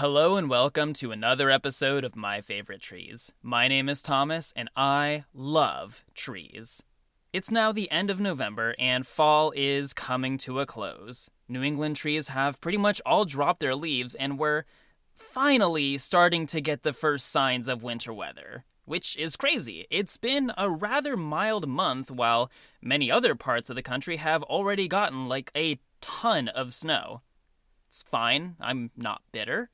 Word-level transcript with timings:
Hello 0.00 0.36
and 0.36 0.48
welcome 0.48 0.92
to 0.92 1.10
another 1.10 1.50
episode 1.50 2.04
of 2.04 2.14
My 2.14 2.40
Favorite 2.40 2.80
Trees. 2.80 3.32
My 3.42 3.66
name 3.66 3.88
is 3.88 4.00
Thomas 4.00 4.52
and 4.54 4.70
I 4.76 5.24
love 5.34 6.04
trees. 6.14 6.84
It's 7.32 7.50
now 7.50 7.72
the 7.72 7.90
end 7.90 8.08
of 8.08 8.20
November 8.20 8.76
and 8.78 9.04
fall 9.04 9.52
is 9.56 9.92
coming 9.92 10.38
to 10.38 10.60
a 10.60 10.66
close. 10.66 11.28
New 11.48 11.64
England 11.64 11.96
trees 11.96 12.28
have 12.28 12.60
pretty 12.60 12.78
much 12.78 13.02
all 13.04 13.24
dropped 13.24 13.58
their 13.58 13.74
leaves 13.74 14.14
and 14.14 14.38
we're 14.38 14.62
finally 15.16 15.98
starting 15.98 16.46
to 16.46 16.60
get 16.60 16.84
the 16.84 16.92
first 16.92 17.26
signs 17.26 17.66
of 17.66 17.82
winter 17.82 18.12
weather. 18.12 18.64
Which 18.84 19.16
is 19.16 19.34
crazy. 19.34 19.88
It's 19.90 20.16
been 20.16 20.52
a 20.56 20.70
rather 20.70 21.16
mild 21.16 21.66
month 21.66 22.08
while 22.08 22.52
many 22.80 23.10
other 23.10 23.34
parts 23.34 23.68
of 23.68 23.74
the 23.74 23.82
country 23.82 24.18
have 24.18 24.44
already 24.44 24.86
gotten 24.86 25.26
like 25.26 25.50
a 25.56 25.80
ton 26.00 26.46
of 26.46 26.72
snow. 26.72 27.22
It's 27.88 28.02
fine, 28.02 28.54
I'm 28.60 28.92
not 28.96 29.22
bitter. 29.32 29.70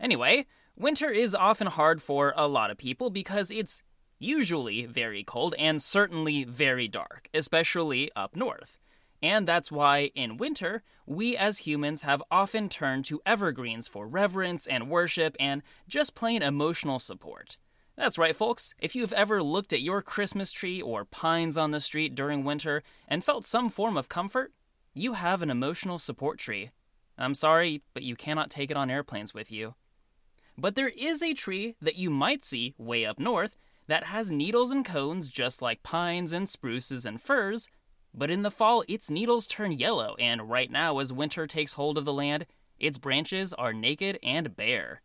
Anyway, 0.00 0.46
winter 0.76 1.10
is 1.10 1.34
often 1.34 1.66
hard 1.66 2.02
for 2.02 2.32
a 2.36 2.46
lot 2.46 2.70
of 2.70 2.78
people 2.78 3.10
because 3.10 3.50
it's 3.50 3.82
usually 4.18 4.86
very 4.86 5.22
cold 5.22 5.54
and 5.58 5.80
certainly 5.80 6.44
very 6.44 6.88
dark, 6.88 7.28
especially 7.34 8.10
up 8.16 8.36
north. 8.36 8.78
And 9.22 9.48
that's 9.48 9.72
why, 9.72 10.10
in 10.14 10.36
winter, 10.36 10.82
we 11.06 11.36
as 11.36 11.58
humans 11.58 12.02
have 12.02 12.22
often 12.30 12.68
turned 12.68 13.06
to 13.06 13.20
evergreens 13.24 13.88
for 13.88 14.06
reverence 14.06 14.66
and 14.66 14.90
worship 14.90 15.36
and 15.40 15.62
just 15.88 16.14
plain 16.14 16.42
emotional 16.42 16.98
support. 16.98 17.56
That's 17.96 18.18
right, 18.18 18.36
folks. 18.36 18.74
If 18.78 18.94
you've 18.94 19.14
ever 19.14 19.42
looked 19.42 19.72
at 19.72 19.80
your 19.80 20.02
Christmas 20.02 20.52
tree 20.52 20.82
or 20.82 21.06
pines 21.06 21.56
on 21.56 21.70
the 21.70 21.80
street 21.80 22.14
during 22.14 22.44
winter 22.44 22.82
and 23.08 23.24
felt 23.24 23.46
some 23.46 23.70
form 23.70 23.96
of 23.96 24.10
comfort, 24.10 24.52
you 24.92 25.14
have 25.14 25.40
an 25.40 25.50
emotional 25.50 25.98
support 25.98 26.38
tree. 26.38 26.70
I'm 27.16 27.34
sorry, 27.34 27.82
but 27.94 28.02
you 28.02 28.14
cannot 28.14 28.50
take 28.50 28.70
it 28.70 28.76
on 28.76 28.90
airplanes 28.90 29.32
with 29.32 29.50
you. 29.50 29.74
But 30.58 30.74
there 30.74 30.92
is 30.96 31.22
a 31.22 31.34
tree 31.34 31.76
that 31.80 31.96
you 31.96 32.10
might 32.10 32.44
see 32.44 32.74
way 32.78 33.04
up 33.04 33.18
north 33.18 33.56
that 33.86 34.04
has 34.04 34.30
needles 34.30 34.70
and 34.70 34.84
cones 34.84 35.28
just 35.28 35.60
like 35.62 35.82
pines 35.82 36.32
and 36.32 36.48
spruces 36.48 37.04
and 37.04 37.20
firs, 37.20 37.68
but 38.14 38.30
in 38.30 38.42
the 38.42 38.50
fall 38.50 38.82
its 38.88 39.10
needles 39.10 39.46
turn 39.46 39.72
yellow, 39.72 40.16
and 40.18 40.50
right 40.50 40.70
now, 40.70 40.98
as 40.98 41.12
winter 41.12 41.46
takes 41.46 41.74
hold 41.74 41.98
of 41.98 42.04
the 42.04 42.12
land, 42.12 42.46
its 42.78 42.98
branches 42.98 43.52
are 43.54 43.72
naked 43.72 44.18
and 44.22 44.56
bare. 44.56 45.02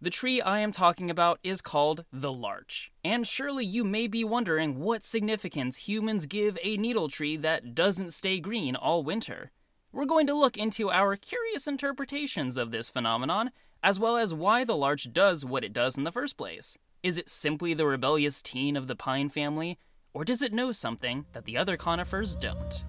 The 0.00 0.10
tree 0.10 0.40
I 0.40 0.58
am 0.58 0.72
talking 0.72 1.10
about 1.10 1.38
is 1.42 1.62
called 1.62 2.04
the 2.12 2.32
larch, 2.32 2.90
and 3.04 3.26
surely 3.26 3.64
you 3.64 3.84
may 3.84 4.08
be 4.08 4.24
wondering 4.24 4.80
what 4.80 5.04
significance 5.04 5.76
humans 5.88 6.26
give 6.26 6.58
a 6.62 6.76
needle 6.76 7.08
tree 7.08 7.36
that 7.36 7.74
doesn't 7.74 8.12
stay 8.12 8.40
green 8.40 8.74
all 8.74 9.04
winter. 9.04 9.52
We're 9.92 10.06
going 10.06 10.26
to 10.26 10.34
look 10.34 10.56
into 10.56 10.90
our 10.90 11.16
curious 11.16 11.68
interpretations 11.68 12.56
of 12.56 12.72
this 12.72 12.90
phenomenon 12.90 13.52
as 13.82 13.98
well 13.98 14.16
as 14.16 14.32
why 14.32 14.64
the 14.64 14.76
larch 14.76 15.12
does 15.12 15.44
what 15.44 15.64
it 15.64 15.72
does 15.72 15.98
in 15.98 16.04
the 16.04 16.12
first 16.12 16.36
place. 16.36 16.78
Is 17.02 17.18
it 17.18 17.28
simply 17.28 17.74
the 17.74 17.86
rebellious 17.86 18.40
teen 18.40 18.76
of 18.76 18.86
the 18.86 18.94
pine 18.94 19.28
family, 19.28 19.78
or 20.14 20.24
does 20.24 20.42
it 20.42 20.52
know 20.52 20.72
something 20.72 21.26
that 21.32 21.44
the 21.44 21.56
other 21.56 21.76
conifers 21.76 22.36
don't? 22.36 22.84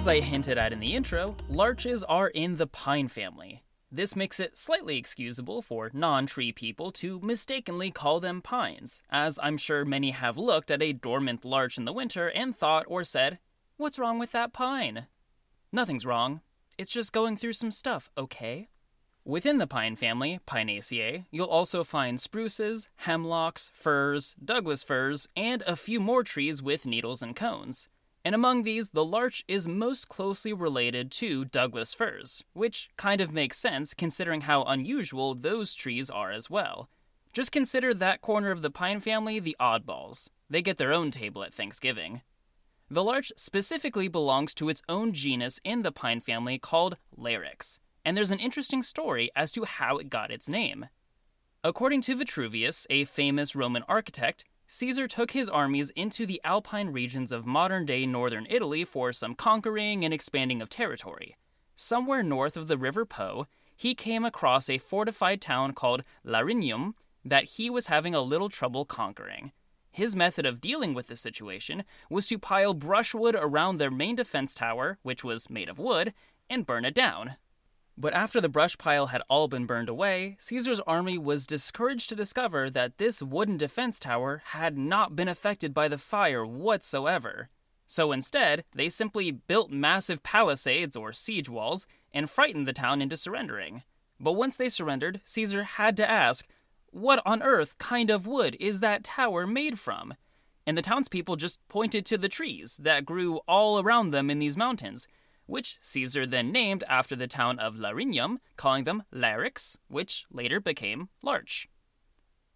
As 0.00 0.08
I 0.08 0.20
hinted 0.20 0.56
at 0.56 0.72
in 0.72 0.80
the 0.80 0.94
intro, 0.94 1.36
larches 1.50 2.02
are 2.04 2.28
in 2.28 2.56
the 2.56 2.66
pine 2.66 3.08
family. 3.08 3.62
This 3.92 4.16
makes 4.16 4.40
it 4.40 4.56
slightly 4.56 4.96
excusable 4.96 5.60
for 5.60 5.90
non 5.92 6.24
tree 6.24 6.52
people 6.52 6.90
to 6.92 7.20
mistakenly 7.20 7.90
call 7.90 8.18
them 8.18 8.40
pines, 8.40 9.02
as 9.10 9.38
I'm 9.42 9.58
sure 9.58 9.84
many 9.84 10.12
have 10.12 10.38
looked 10.38 10.70
at 10.70 10.82
a 10.82 10.94
dormant 10.94 11.44
larch 11.44 11.76
in 11.76 11.84
the 11.84 11.92
winter 11.92 12.30
and 12.30 12.56
thought 12.56 12.86
or 12.88 13.04
said, 13.04 13.40
What's 13.76 13.98
wrong 13.98 14.18
with 14.18 14.32
that 14.32 14.54
pine? 14.54 15.04
Nothing's 15.70 16.06
wrong. 16.06 16.40
It's 16.78 16.90
just 16.90 17.12
going 17.12 17.36
through 17.36 17.52
some 17.52 17.70
stuff, 17.70 18.08
okay? 18.16 18.68
Within 19.26 19.58
the 19.58 19.66
pine 19.66 19.96
family, 19.96 20.40
Pinaceae, 20.46 21.26
you'll 21.30 21.46
also 21.46 21.84
find 21.84 22.18
spruces, 22.18 22.88
hemlocks, 23.04 23.70
firs, 23.74 24.34
Douglas 24.42 24.82
firs, 24.82 25.28
and 25.36 25.60
a 25.66 25.76
few 25.76 26.00
more 26.00 26.24
trees 26.24 26.62
with 26.62 26.86
needles 26.86 27.20
and 27.20 27.36
cones. 27.36 27.90
And 28.24 28.34
among 28.34 28.62
these, 28.64 28.90
the 28.90 29.04
larch 29.04 29.44
is 29.48 29.66
most 29.66 30.08
closely 30.08 30.52
related 30.52 31.10
to 31.12 31.44
Douglas 31.44 31.94
firs, 31.94 32.44
which 32.52 32.90
kind 32.96 33.20
of 33.20 33.32
makes 33.32 33.58
sense 33.58 33.94
considering 33.94 34.42
how 34.42 34.62
unusual 34.64 35.34
those 35.34 35.74
trees 35.74 36.10
are 36.10 36.30
as 36.30 36.50
well. 36.50 36.90
Just 37.32 37.52
consider 37.52 37.94
that 37.94 38.20
corner 38.20 38.50
of 38.50 38.60
the 38.60 38.70
pine 38.70 39.00
family 39.00 39.38
the 39.38 39.56
oddballs. 39.58 40.28
They 40.50 40.62
get 40.62 40.78
their 40.78 40.92
own 40.92 41.10
table 41.10 41.44
at 41.44 41.54
Thanksgiving. 41.54 42.22
The 42.90 43.04
larch 43.04 43.32
specifically 43.36 44.08
belongs 44.08 44.52
to 44.54 44.68
its 44.68 44.82
own 44.88 45.12
genus 45.12 45.60
in 45.62 45.82
the 45.82 45.92
pine 45.92 46.20
family 46.20 46.58
called 46.58 46.96
Larix, 47.16 47.78
and 48.04 48.16
there's 48.16 48.32
an 48.32 48.40
interesting 48.40 48.82
story 48.82 49.30
as 49.36 49.52
to 49.52 49.64
how 49.64 49.96
it 49.98 50.10
got 50.10 50.32
its 50.32 50.48
name. 50.48 50.86
According 51.62 52.00
to 52.02 52.16
Vitruvius, 52.16 52.88
a 52.90 53.04
famous 53.04 53.54
Roman 53.54 53.84
architect, 53.88 54.44
Caesar 54.72 55.08
took 55.08 55.32
his 55.32 55.48
armies 55.48 55.90
into 55.96 56.24
the 56.24 56.40
alpine 56.44 56.90
regions 56.90 57.32
of 57.32 57.44
modern 57.44 57.84
day 57.84 58.06
northern 58.06 58.46
Italy 58.48 58.84
for 58.84 59.12
some 59.12 59.34
conquering 59.34 60.04
and 60.04 60.14
expanding 60.14 60.62
of 60.62 60.68
territory. 60.68 61.36
Somewhere 61.74 62.22
north 62.22 62.56
of 62.56 62.68
the 62.68 62.78
River 62.78 63.04
Po, 63.04 63.48
he 63.76 63.96
came 63.96 64.24
across 64.24 64.70
a 64.70 64.78
fortified 64.78 65.40
town 65.40 65.72
called 65.72 66.02
Larignum 66.22 66.94
that 67.24 67.56
he 67.56 67.68
was 67.68 67.88
having 67.88 68.14
a 68.14 68.20
little 68.20 68.48
trouble 68.48 68.84
conquering. 68.84 69.50
His 69.90 70.14
method 70.14 70.46
of 70.46 70.60
dealing 70.60 70.94
with 70.94 71.08
the 71.08 71.16
situation 71.16 71.82
was 72.08 72.28
to 72.28 72.38
pile 72.38 72.72
brushwood 72.72 73.34
around 73.36 73.78
their 73.78 73.90
main 73.90 74.14
defense 74.14 74.54
tower, 74.54 74.98
which 75.02 75.24
was 75.24 75.50
made 75.50 75.68
of 75.68 75.80
wood, 75.80 76.14
and 76.48 76.64
burn 76.64 76.84
it 76.84 76.94
down. 76.94 77.34
But 78.00 78.14
after 78.14 78.40
the 78.40 78.48
brush 78.48 78.78
pile 78.78 79.08
had 79.08 79.20
all 79.28 79.46
been 79.46 79.66
burned 79.66 79.90
away, 79.90 80.36
Caesar's 80.38 80.80
army 80.80 81.18
was 81.18 81.46
discouraged 81.46 82.08
to 82.08 82.16
discover 82.16 82.70
that 82.70 82.96
this 82.96 83.22
wooden 83.22 83.58
defense 83.58 84.00
tower 84.00 84.40
had 84.52 84.78
not 84.78 85.14
been 85.14 85.28
affected 85.28 85.74
by 85.74 85.86
the 85.86 85.98
fire 85.98 86.46
whatsoever. 86.46 87.50
So 87.86 88.10
instead, 88.10 88.64
they 88.74 88.88
simply 88.88 89.30
built 89.30 89.70
massive 89.70 90.22
palisades 90.22 90.96
or 90.96 91.12
siege 91.12 91.50
walls 91.50 91.86
and 92.10 92.30
frightened 92.30 92.66
the 92.66 92.72
town 92.72 93.02
into 93.02 93.18
surrendering. 93.18 93.82
But 94.18 94.32
once 94.32 94.56
they 94.56 94.70
surrendered, 94.70 95.20
Caesar 95.24 95.64
had 95.64 95.94
to 95.98 96.10
ask, 96.10 96.46
What 96.86 97.20
on 97.26 97.42
earth 97.42 97.76
kind 97.76 98.08
of 98.08 98.26
wood 98.26 98.56
is 98.58 98.80
that 98.80 99.04
tower 99.04 99.46
made 99.46 99.78
from? 99.78 100.14
And 100.66 100.78
the 100.78 100.82
townspeople 100.82 101.36
just 101.36 101.58
pointed 101.68 102.06
to 102.06 102.16
the 102.16 102.30
trees 102.30 102.78
that 102.78 103.04
grew 103.04 103.40
all 103.46 103.78
around 103.78 104.12
them 104.12 104.30
in 104.30 104.38
these 104.38 104.56
mountains 104.56 105.06
which 105.50 105.78
Caesar 105.80 106.26
then 106.26 106.52
named 106.52 106.84
after 106.88 107.16
the 107.16 107.26
town 107.26 107.58
of 107.58 107.76
Larignum, 107.76 108.38
calling 108.56 108.84
them 108.84 109.02
Larix, 109.12 109.76
which 109.88 110.24
later 110.30 110.60
became 110.60 111.08
larch. 111.22 111.68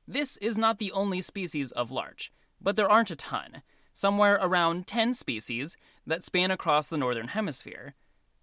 This 0.06 0.36
is 0.36 0.56
not 0.56 0.78
the 0.78 0.92
only 0.92 1.20
species 1.20 1.72
of 1.72 1.90
larch, 1.90 2.32
but 2.60 2.76
there 2.76 2.88
aren't 2.88 3.10
a 3.10 3.16
ton, 3.16 3.62
somewhere 3.92 4.38
around 4.40 4.86
10 4.86 5.12
species 5.14 5.76
that 6.06 6.22
span 6.22 6.52
across 6.52 6.88
the 6.88 6.96
northern 6.96 7.28
hemisphere. 7.28 7.94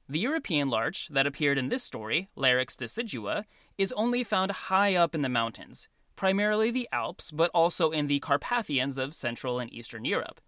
The 0.10 0.20
European 0.20 0.70
larch 0.70 1.08
that 1.08 1.26
appeared 1.26 1.58
in 1.58 1.70
this 1.70 1.84
story, 1.84 2.28
Larix 2.36 2.76
decidua, 2.76 3.46
is 3.78 3.94
only 3.94 4.22
found 4.24 4.52
high 4.52 4.96
up 4.96 5.16
in 5.16 5.22
the 5.22 5.30
mountains, 5.30 5.88
primarily 6.18 6.72
the 6.72 6.90
Alps, 6.92 7.32
but 7.32 7.52
also 7.54 7.92
in 7.92 8.08
the 8.08 8.20
Carpathians 8.20 8.98
of 8.98 9.16
Central 9.16 9.60
and 9.60 9.72
Eastern 9.72 10.04
Europe. 10.04 10.42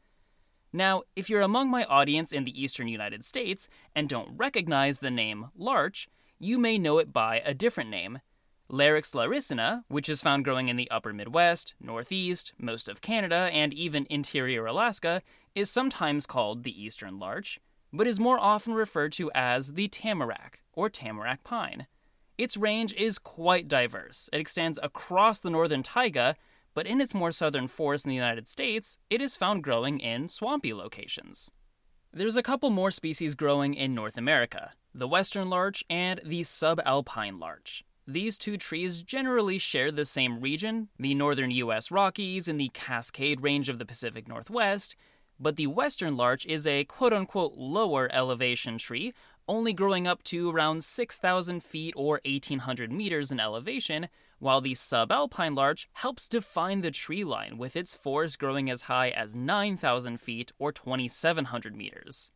Now, 0.75 1.03
if 1.15 1.29
you're 1.29 1.41
among 1.41 1.69
my 1.69 1.83
audience 1.83 2.31
in 2.31 2.45
the 2.45 2.61
eastern 2.61 2.87
United 2.87 3.23
States 3.23 3.69
and 3.95 4.09
don't 4.09 4.35
recognize 4.35 4.99
the 4.99 5.11
name 5.11 5.49
larch, 5.55 6.09
you 6.39 6.57
may 6.57 6.79
know 6.79 6.97
it 6.97 7.13
by 7.13 7.43
a 7.45 7.53
different 7.53 7.91
name. 7.91 8.21
Larix 8.71 9.13
laricina, 9.13 9.83
which 9.87 10.09
is 10.09 10.23
found 10.23 10.43
growing 10.43 10.69
in 10.69 10.75
the 10.75 10.89
upper 10.89 11.13
Midwest, 11.13 11.75
Northeast, 11.79 12.53
most 12.57 12.89
of 12.89 13.01
Canada, 13.01 13.51
and 13.53 13.71
even 13.71 14.07
interior 14.09 14.65
Alaska, 14.65 15.21
is 15.53 15.69
sometimes 15.69 16.25
called 16.25 16.63
the 16.63 16.83
eastern 16.83 17.19
larch, 17.19 17.59
but 17.91 18.07
is 18.07 18.19
more 18.19 18.39
often 18.39 18.73
referred 18.73 19.11
to 19.13 19.29
as 19.35 19.73
the 19.73 19.87
tamarack 19.89 20.63
or 20.73 20.89
tamarack 20.89 21.43
pine. 21.43 21.85
Its 22.35 22.57
range 22.57 22.95
is 22.95 23.19
quite 23.19 23.67
diverse. 23.67 24.27
It 24.33 24.39
extends 24.39 24.79
across 24.81 25.39
the 25.39 25.51
northern 25.51 25.83
taiga 25.83 26.35
but 26.73 26.87
in 26.87 27.01
its 27.01 27.13
more 27.13 27.31
southern 27.31 27.67
forests 27.67 28.05
in 28.05 28.09
the 28.09 28.15
United 28.15 28.47
States, 28.47 28.97
it 29.09 29.21
is 29.21 29.35
found 29.35 29.63
growing 29.63 29.99
in 29.99 30.29
swampy 30.29 30.73
locations. 30.73 31.51
There's 32.11 32.35
a 32.35 32.43
couple 32.43 32.69
more 32.69 32.91
species 32.91 33.35
growing 33.35 33.73
in 33.73 33.95
North 33.95 34.17
America 34.17 34.71
the 34.95 35.07
western 35.07 35.49
larch 35.49 35.83
and 35.89 36.21
the 36.23 36.41
subalpine 36.41 37.39
larch. 37.39 37.83
These 38.05 38.37
two 38.37 38.57
trees 38.57 39.01
generally 39.01 39.57
share 39.57 39.91
the 39.91 40.05
same 40.05 40.39
region, 40.39 40.89
the 40.99 41.15
northern 41.15 41.49
US 41.51 41.89
Rockies 41.89 42.47
and 42.47 42.59
the 42.59 42.69
Cascade 42.73 43.41
Range 43.41 43.69
of 43.69 43.79
the 43.79 43.85
Pacific 43.85 44.27
Northwest, 44.27 44.95
but 45.39 45.55
the 45.55 45.67
western 45.67 46.15
larch 46.15 46.45
is 46.45 46.67
a 46.67 46.83
quote 46.83 47.13
unquote 47.13 47.53
lower 47.55 48.09
elevation 48.13 48.77
tree 48.77 49.13
only 49.47 49.73
growing 49.73 50.07
up 50.07 50.23
to 50.23 50.51
around 50.51 50.83
6,000 50.83 51.63
feet 51.63 51.93
or 51.95 52.21
1,800 52.25 52.91
meters 52.91 53.31
in 53.31 53.39
elevation, 53.39 54.07
while 54.39 54.61
the 54.61 54.73
subalpine 54.73 55.55
larch 55.55 55.87
helps 55.93 56.27
define 56.27 56.81
the 56.81 56.91
tree 56.91 57.23
line 57.23 57.57
with 57.57 57.75
its 57.75 57.95
forest 57.95 58.39
growing 58.39 58.69
as 58.69 58.83
high 58.83 59.09
as 59.09 59.35
9,000 59.35 60.19
feet 60.19 60.51
or 60.59 60.71
2,700 60.71 61.75
meters. 61.75 62.31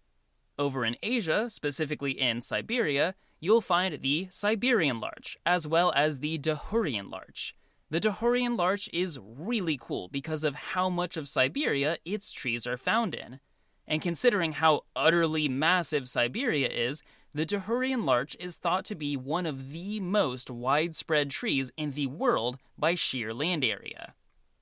Over 0.59 0.85
in 0.85 0.95
Asia, 1.03 1.49
specifically 1.49 2.19
in 2.19 2.41
Siberia, 2.41 3.13
you'll 3.39 3.61
find 3.61 4.01
the 4.01 4.27
Siberian 4.31 4.99
larch, 4.99 5.37
as 5.45 5.67
well 5.67 5.93
as 5.95 6.19
the 6.19 6.39
Dahurian 6.39 7.11
larch. 7.11 7.55
The 7.89 8.01
Dahurian 8.01 8.57
larch 8.57 8.89
is 8.91 9.19
really 9.21 9.77
cool 9.79 10.09
because 10.09 10.43
of 10.43 10.55
how 10.55 10.89
much 10.89 11.15
of 11.15 11.27
Siberia 11.27 11.97
its 12.03 12.31
trees 12.31 12.67
are 12.67 12.77
found 12.77 13.15
in. 13.15 13.39
And 13.87 14.01
considering 14.01 14.53
how 14.53 14.81
utterly 14.95 15.47
massive 15.47 16.09
Siberia 16.09 16.67
is, 16.67 17.03
the 17.33 17.45
Dahurian 17.45 18.03
larch 18.03 18.35
is 18.39 18.57
thought 18.57 18.83
to 18.85 18.95
be 18.95 19.15
one 19.15 19.45
of 19.45 19.71
the 19.71 19.99
most 19.99 20.49
widespread 20.49 21.29
trees 21.29 21.71
in 21.77 21.91
the 21.91 22.07
world 22.07 22.57
by 22.77 22.95
sheer 22.95 23.33
land 23.33 23.63
area. 23.63 24.13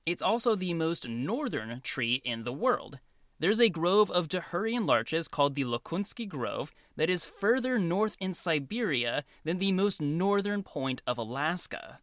It's 0.04 0.22
also 0.22 0.54
the 0.54 0.74
most 0.74 1.08
northern 1.08 1.80
tree 1.80 2.20
in 2.24 2.44
the 2.44 2.52
world. 2.52 3.00
There's 3.38 3.60
a 3.60 3.68
grove 3.68 4.10
of 4.10 4.28
Dahurian 4.28 4.86
larches 4.86 5.28
called 5.28 5.54
the 5.54 5.64
Lukunsky 5.64 6.28
Grove 6.28 6.72
that 6.96 7.10
is 7.10 7.26
further 7.26 7.78
north 7.78 8.16
in 8.20 8.32
Siberia 8.32 9.24
than 9.44 9.58
the 9.58 9.72
most 9.72 10.00
northern 10.00 10.62
point 10.62 11.02
of 11.06 11.18
Alaska. 11.18 12.00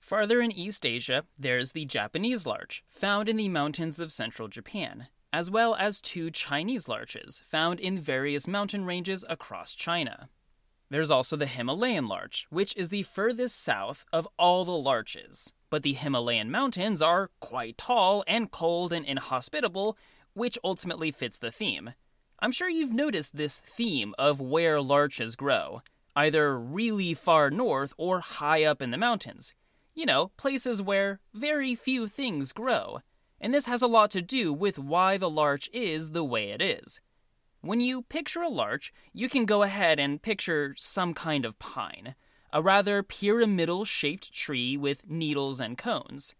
Farther 0.00 0.40
in 0.40 0.50
East 0.50 0.86
Asia, 0.86 1.24
there's 1.38 1.72
the 1.72 1.84
Japanese 1.84 2.46
larch, 2.46 2.82
found 2.88 3.28
in 3.28 3.36
the 3.36 3.48
mountains 3.48 4.00
of 4.00 4.12
central 4.12 4.48
Japan 4.48 5.08
as 5.32 5.50
well 5.50 5.74
as 5.74 6.00
two 6.00 6.30
Chinese 6.30 6.88
larches 6.88 7.42
found 7.46 7.80
in 7.80 8.00
various 8.00 8.48
mountain 8.48 8.84
ranges 8.84 9.24
across 9.28 9.74
China. 9.74 10.28
There's 10.90 11.10
also 11.10 11.36
the 11.36 11.46
Himalayan 11.46 12.08
larch, 12.08 12.46
which 12.48 12.74
is 12.76 12.88
the 12.88 13.02
furthest 13.02 13.60
south 13.60 14.06
of 14.12 14.26
all 14.38 14.64
the 14.64 14.72
larches. 14.72 15.52
But 15.68 15.82
the 15.82 15.92
Himalayan 15.92 16.50
mountains 16.50 17.02
are 17.02 17.30
quite 17.40 17.76
tall 17.76 18.24
and 18.26 18.50
cold 18.50 18.92
and 18.92 19.04
inhospitable, 19.04 19.98
which 20.32 20.56
ultimately 20.64 21.10
fits 21.10 21.36
the 21.36 21.50
theme. 21.50 21.92
I'm 22.40 22.52
sure 22.52 22.70
you've 22.70 22.94
noticed 22.94 23.36
this 23.36 23.58
theme 23.58 24.14
of 24.18 24.40
where 24.40 24.80
larches 24.80 25.36
grow, 25.36 25.82
either 26.16 26.58
really 26.58 27.12
far 27.12 27.50
north 27.50 27.92
or 27.98 28.20
high 28.20 28.64
up 28.64 28.80
in 28.80 28.90
the 28.90 28.96
mountains. 28.96 29.54
You 29.94 30.06
know, 30.06 30.28
places 30.38 30.80
where 30.80 31.20
very 31.34 31.74
few 31.74 32.08
things 32.08 32.52
grow 32.52 33.00
and 33.40 33.54
this 33.54 33.66
has 33.66 33.82
a 33.82 33.86
lot 33.86 34.10
to 34.12 34.22
do 34.22 34.52
with 34.52 34.78
why 34.78 35.16
the 35.16 35.30
larch 35.30 35.68
is 35.72 36.10
the 36.10 36.24
way 36.24 36.50
it 36.50 36.62
is. 36.62 37.00
When 37.60 37.80
you 37.80 38.02
picture 38.02 38.42
a 38.42 38.48
larch, 38.48 38.92
you 39.12 39.28
can 39.28 39.44
go 39.44 39.62
ahead 39.62 39.98
and 39.98 40.22
picture 40.22 40.74
some 40.78 41.12
kind 41.12 41.44
of 41.44 41.58
pine, 41.58 42.14
a 42.52 42.62
rather 42.62 43.02
pyramidal 43.02 43.84
shaped 43.84 44.32
tree 44.32 44.76
with 44.76 45.08
needles 45.08 45.60
and 45.60 45.76
cones. 45.76 46.34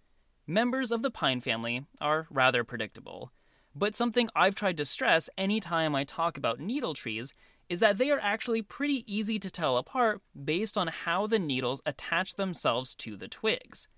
Members 0.46 0.92
of 0.92 1.02
the 1.02 1.10
pine 1.10 1.40
family 1.40 1.84
are 2.00 2.26
rather 2.30 2.64
predictable, 2.64 3.32
but 3.74 3.94
something 3.94 4.30
I've 4.34 4.54
tried 4.54 4.76
to 4.78 4.86
stress 4.86 5.28
anytime 5.36 5.94
I 5.94 6.04
talk 6.04 6.38
about 6.38 6.60
needle 6.60 6.94
trees 6.94 7.34
is 7.68 7.80
that 7.80 7.98
they 7.98 8.10
are 8.10 8.20
actually 8.20 8.62
pretty 8.62 9.04
easy 9.06 9.38
to 9.38 9.50
tell 9.50 9.76
apart 9.76 10.22
based 10.44 10.78
on 10.78 10.88
how 10.88 11.26
the 11.26 11.38
needles 11.38 11.82
attach 11.84 12.36
themselves 12.36 12.94
to 12.94 13.16
the 13.16 13.28
twigs. 13.28 13.88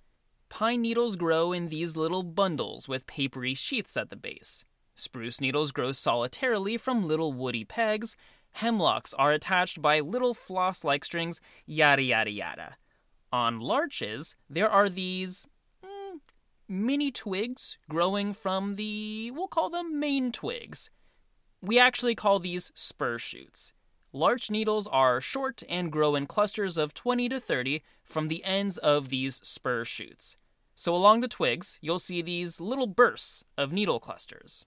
Pine 0.51 0.83
needles 0.83 1.17
grow 1.17 1.53
in 1.53 1.69
these 1.69 1.97
little 1.97 2.23
bundles 2.23 2.87
with 2.87 3.07
papery 3.07 3.55
sheaths 3.55 3.97
at 3.97 4.11
the 4.11 4.17
base. 4.17 4.65
Spruce 4.95 5.41
needles 5.41 5.73
grow 5.73 5.93
solitarily 5.93 6.77
from 6.77 7.09
little 7.09 7.33
woody 7.33 7.65
pegs. 7.65 8.17
Hemlocks 8.57 9.15
are 9.15 9.33
attached 9.33 9.81
by 9.81 10.01
little 10.01 10.35
floss 10.35 10.85
like 10.85 11.05
strings, 11.05 11.41
yada 11.65 12.03
yada 12.03 12.31
yada. 12.31 12.77
On 13.33 13.61
larches, 13.61 14.37
there 14.51 14.69
are 14.69 14.91
these 14.91 15.47
mm, 15.83 16.19
mini 16.69 17.11
twigs 17.11 17.79
growing 17.89 18.35
from 18.35 18.75
the, 18.75 19.31
we'll 19.31 19.49
call 19.49 19.71
them 19.71 19.99
main 19.99 20.33
twigs. 20.33 20.91
We 21.63 21.79
actually 21.79 22.17
call 22.17 22.41
these 22.41 22.73
spur 22.75 23.19
shoots. 23.19 23.73
Larch 24.13 24.51
needles 24.51 24.89
are 24.89 25.21
short 25.21 25.63
and 25.69 25.93
grow 25.93 26.17
in 26.17 26.27
clusters 26.27 26.77
of 26.77 26.93
20 26.93 27.29
to 27.29 27.41
30 27.41 27.83
from 28.03 28.27
the 28.27 28.43
ends 28.45 28.77
of 28.79 29.09
these 29.09 29.37
spur 29.37 29.85
shoots. 29.85 30.37
So 30.81 30.97
along 30.97 31.21
the 31.21 31.29
twigs, 31.29 31.79
you'll 31.83 31.99
see 31.99 32.23
these 32.23 32.59
little 32.59 32.87
bursts 32.87 33.45
of 33.59 33.71
needle 33.71 34.01
clusters. 34.01 34.65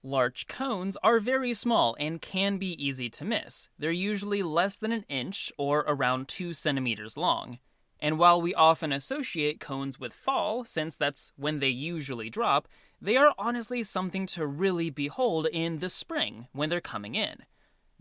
Larch 0.00 0.46
cones 0.46 0.96
are 1.02 1.18
very 1.18 1.52
small 1.52 1.96
and 1.98 2.22
can 2.22 2.58
be 2.58 2.80
easy 2.80 3.10
to 3.10 3.24
miss. 3.24 3.68
They're 3.76 3.90
usually 3.90 4.44
less 4.44 4.76
than 4.76 4.92
an 4.92 5.04
inch 5.08 5.50
or 5.58 5.80
around 5.80 6.28
2 6.28 6.54
centimeters 6.54 7.16
long. 7.16 7.58
And 7.98 8.20
while 8.20 8.40
we 8.40 8.54
often 8.54 8.92
associate 8.92 9.58
cones 9.58 9.98
with 9.98 10.12
fall, 10.12 10.64
since 10.64 10.96
that's 10.96 11.32
when 11.34 11.58
they 11.58 11.70
usually 11.70 12.30
drop, 12.30 12.68
they 13.00 13.16
are 13.16 13.34
honestly 13.36 13.82
something 13.82 14.26
to 14.26 14.46
really 14.46 14.90
behold 14.90 15.48
in 15.52 15.78
the 15.78 15.90
spring 15.90 16.46
when 16.52 16.68
they're 16.68 16.80
coming 16.80 17.16
in. 17.16 17.38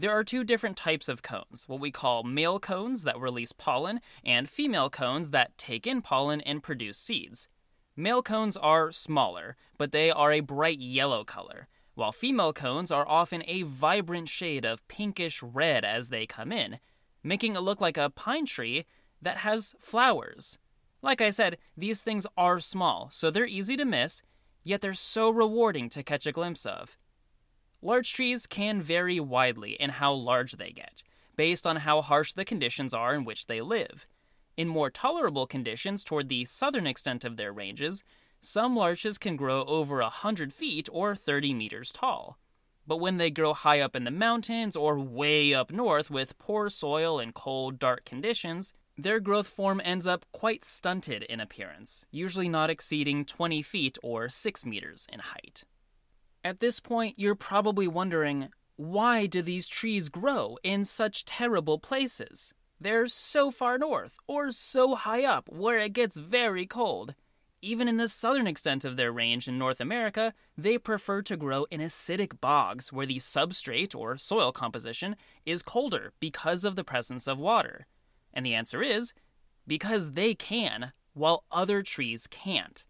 There 0.01 0.17
are 0.17 0.23
two 0.23 0.43
different 0.43 0.77
types 0.77 1.07
of 1.07 1.21
cones 1.21 1.65
what 1.67 1.79
we 1.79 1.91
call 1.91 2.23
male 2.23 2.59
cones 2.59 3.03
that 3.03 3.19
release 3.19 3.51
pollen, 3.51 4.01
and 4.25 4.49
female 4.49 4.89
cones 4.89 5.29
that 5.29 5.55
take 5.59 5.85
in 5.85 6.01
pollen 6.01 6.41
and 6.41 6.63
produce 6.63 6.97
seeds. 6.97 7.47
Male 7.95 8.23
cones 8.23 8.57
are 8.57 8.91
smaller, 8.91 9.55
but 9.77 9.91
they 9.91 10.09
are 10.09 10.31
a 10.31 10.39
bright 10.39 10.79
yellow 10.79 11.23
color, 11.23 11.67
while 11.93 12.11
female 12.11 12.51
cones 12.51 12.91
are 12.91 13.07
often 13.07 13.43
a 13.45 13.61
vibrant 13.61 14.27
shade 14.27 14.65
of 14.65 14.87
pinkish 14.87 15.43
red 15.43 15.85
as 15.85 16.09
they 16.09 16.25
come 16.25 16.51
in, 16.51 16.79
making 17.21 17.55
it 17.55 17.61
look 17.61 17.79
like 17.79 17.97
a 17.97 18.09
pine 18.09 18.47
tree 18.47 18.85
that 19.21 19.37
has 19.37 19.75
flowers. 19.79 20.57
Like 21.03 21.21
I 21.21 21.29
said, 21.29 21.59
these 21.77 22.01
things 22.01 22.25
are 22.35 22.59
small, 22.59 23.09
so 23.11 23.29
they're 23.29 23.45
easy 23.45 23.77
to 23.77 23.85
miss, 23.85 24.23
yet 24.63 24.81
they're 24.81 24.95
so 24.95 25.29
rewarding 25.29 25.89
to 25.89 26.01
catch 26.01 26.25
a 26.25 26.31
glimpse 26.31 26.65
of. 26.65 26.97
Larch 27.81 28.13
trees 28.13 28.45
can 28.45 28.81
vary 28.81 29.19
widely 29.19 29.71
in 29.73 29.89
how 29.89 30.13
large 30.13 30.53
they 30.53 30.71
get, 30.71 31.01
based 31.35 31.65
on 31.65 31.77
how 31.77 32.01
harsh 32.01 32.33
the 32.33 32.45
conditions 32.45 32.93
are 32.93 33.15
in 33.15 33.25
which 33.25 33.47
they 33.47 33.59
live. 33.61 34.05
In 34.55 34.67
more 34.67 34.91
tolerable 34.91 35.47
conditions 35.47 36.03
toward 36.03 36.29
the 36.29 36.45
southern 36.45 36.85
extent 36.85 37.25
of 37.25 37.37
their 37.37 37.51
ranges, 37.51 38.03
some 38.39 38.75
larches 38.75 39.17
can 39.17 39.35
grow 39.35 39.63
over 39.63 40.01
100 40.01 40.53
feet 40.53 40.89
or 40.91 41.15
30 41.15 41.53
meters 41.53 41.91
tall. 41.91 42.37
But 42.85 42.97
when 42.97 43.17
they 43.17 43.31
grow 43.31 43.53
high 43.53 43.79
up 43.79 43.95
in 43.95 44.03
the 44.03 44.11
mountains 44.11 44.75
or 44.75 44.99
way 44.99 45.53
up 45.53 45.71
north 45.71 46.11
with 46.11 46.37
poor 46.37 46.69
soil 46.69 47.19
and 47.19 47.33
cold, 47.33 47.79
dark 47.79 48.05
conditions, 48.05 48.73
their 48.97 49.19
growth 49.19 49.47
form 49.47 49.81
ends 49.83 50.05
up 50.05 50.25
quite 50.31 50.63
stunted 50.65 51.23
in 51.23 51.39
appearance, 51.39 52.05
usually 52.11 52.49
not 52.49 52.69
exceeding 52.69 53.25
20 53.25 53.61
feet 53.61 53.97
or 54.03 54.29
6 54.29 54.65
meters 54.65 55.07
in 55.11 55.19
height. 55.19 55.63
At 56.43 56.59
this 56.59 56.79
point, 56.79 57.19
you're 57.19 57.35
probably 57.35 57.87
wondering 57.87 58.49
why 58.75 59.27
do 59.27 59.43
these 59.43 59.67
trees 59.67 60.09
grow 60.09 60.57
in 60.63 60.85
such 60.85 61.25
terrible 61.25 61.77
places? 61.77 62.53
They're 62.79 63.05
so 63.05 63.51
far 63.51 63.77
north, 63.77 64.17
or 64.27 64.49
so 64.49 64.95
high 64.95 65.23
up, 65.23 65.47
where 65.49 65.77
it 65.77 65.93
gets 65.93 66.17
very 66.17 66.65
cold. 66.65 67.13
Even 67.61 67.87
in 67.87 67.97
the 67.97 68.07
southern 68.07 68.47
extent 68.47 68.83
of 68.83 68.97
their 68.97 69.11
range 69.11 69.47
in 69.47 69.59
North 69.59 69.79
America, 69.79 70.33
they 70.57 70.79
prefer 70.79 71.21
to 71.21 71.37
grow 71.37 71.67
in 71.69 71.79
acidic 71.79 72.41
bogs 72.41 72.91
where 72.91 73.05
the 73.05 73.17
substrate 73.17 73.93
or 73.93 74.17
soil 74.17 74.51
composition 74.51 75.15
is 75.45 75.61
colder 75.61 76.11
because 76.19 76.63
of 76.63 76.75
the 76.75 76.83
presence 76.83 77.27
of 77.27 77.37
water. 77.37 77.85
And 78.33 78.43
the 78.43 78.55
answer 78.55 78.81
is 78.81 79.13
because 79.67 80.13
they 80.13 80.33
can, 80.33 80.91
while 81.13 81.43
other 81.51 81.83
trees 81.83 82.25
can't. 82.25 82.83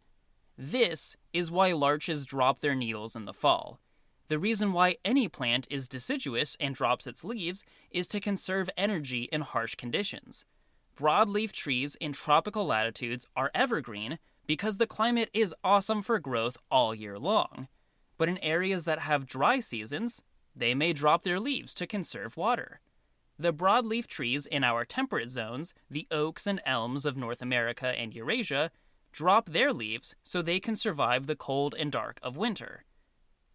This 0.57 1.17
is 1.33 1.51
why 1.51 1.71
larches 1.73 2.25
drop 2.25 2.59
their 2.61 2.75
needles 2.75 3.15
in 3.15 3.25
the 3.25 3.33
fall. 3.33 3.79
The 4.27 4.39
reason 4.39 4.71
why 4.71 4.95
any 5.03 5.27
plant 5.27 5.67
is 5.69 5.87
deciduous 5.87 6.55
and 6.59 6.73
drops 6.73 7.05
its 7.05 7.23
leaves 7.23 7.65
is 7.89 8.07
to 8.07 8.21
conserve 8.21 8.69
energy 8.77 9.23
in 9.23 9.41
harsh 9.41 9.75
conditions. 9.75 10.45
Broadleaf 10.97 11.51
trees 11.51 11.95
in 11.95 12.13
tropical 12.13 12.65
latitudes 12.65 13.25
are 13.35 13.51
evergreen 13.53 14.19
because 14.47 14.77
the 14.77 14.87
climate 14.87 15.29
is 15.33 15.55
awesome 15.63 16.01
for 16.01 16.19
growth 16.19 16.57
all 16.69 16.95
year 16.95 17.19
long. 17.19 17.67
But 18.17 18.29
in 18.29 18.37
areas 18.37 18.85
that 18.85 18.99
have 18.99 19.25
dry 19.25 19.59
seasons, 19.59 20.23
they 20.55 20.73
may 20.75 20.93
drop 20.93 21.23
their 21.23 21.39
leaves 21.39 21.73
to 21.75 21.87
conserve 21.87 22.37
water. 22.37 22.79
The 23.39 23.53
broadleaf 23.53 24.05
trees 24.07 24.45
in 24.45 24.63
our 24.63 24.85
temperate 24.85 25.29
zones, 25.29 25.73
the 25.89 26.07
oaks 26.11 26.45
and 26.45 26.61
elms 26.65 27.05
of 27.05 27.17
North 27.17 27.41
America 27.41 27.87
and 27.87 28.13
Eurasia, 28.13 28.71
drop 29.11 29.49
their 29.49 29.73
leaves 29.73 30.15
so 30.23 30.41
they 30.41 30.59
can 30.59 30.75
survive 30.75 31.27
the 31.27 31.35
cold 31.35 31.75
and 31.77 31.91
dark 31.91 32.19
of 32.23 32.37
winter. 32.37 32.83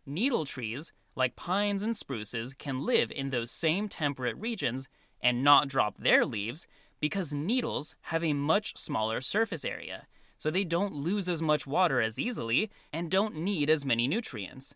Needle 0.04 0.44
trees, 0.44 0.92
like 1.14 1.36
pines 1.36 1.82
and 1.82 1.96
spruces, 1.96 2.52
can 2.52 2.84
live 2.84 3.10
in 3.10 3.30
those 3.30 3.50
same 3.50 3.88
temperate 3.88 4.36
regions 4.36 4.88
and 5.20 5.42
not 5.42 5.68
drop 5.68 5.98
their 5.98 6.24
leaves 6.24 6.66
because 7.00 7.34
needles 7.34 7.96
have 8.02 8.22
a 8.22 8.32
much 8.32 8.76
smaller 8.76 9.20
surface 9.20 9.64
area, 9.64 10.06
so 10.38 10.50
they 10.50 10.64
don't 10.64 10.94
lose 10.94 11.28
as 11.28 11.42
much 11.42 11.66
water 11.66 12.00
as 12.00 12.18
easily 12.18 12.70
and 12.92 13.10
don't 13.10 13.34
need 13.34 13.68
as 13.68 13.84
many 13.84 14.06
nutrients. 14.06 14.74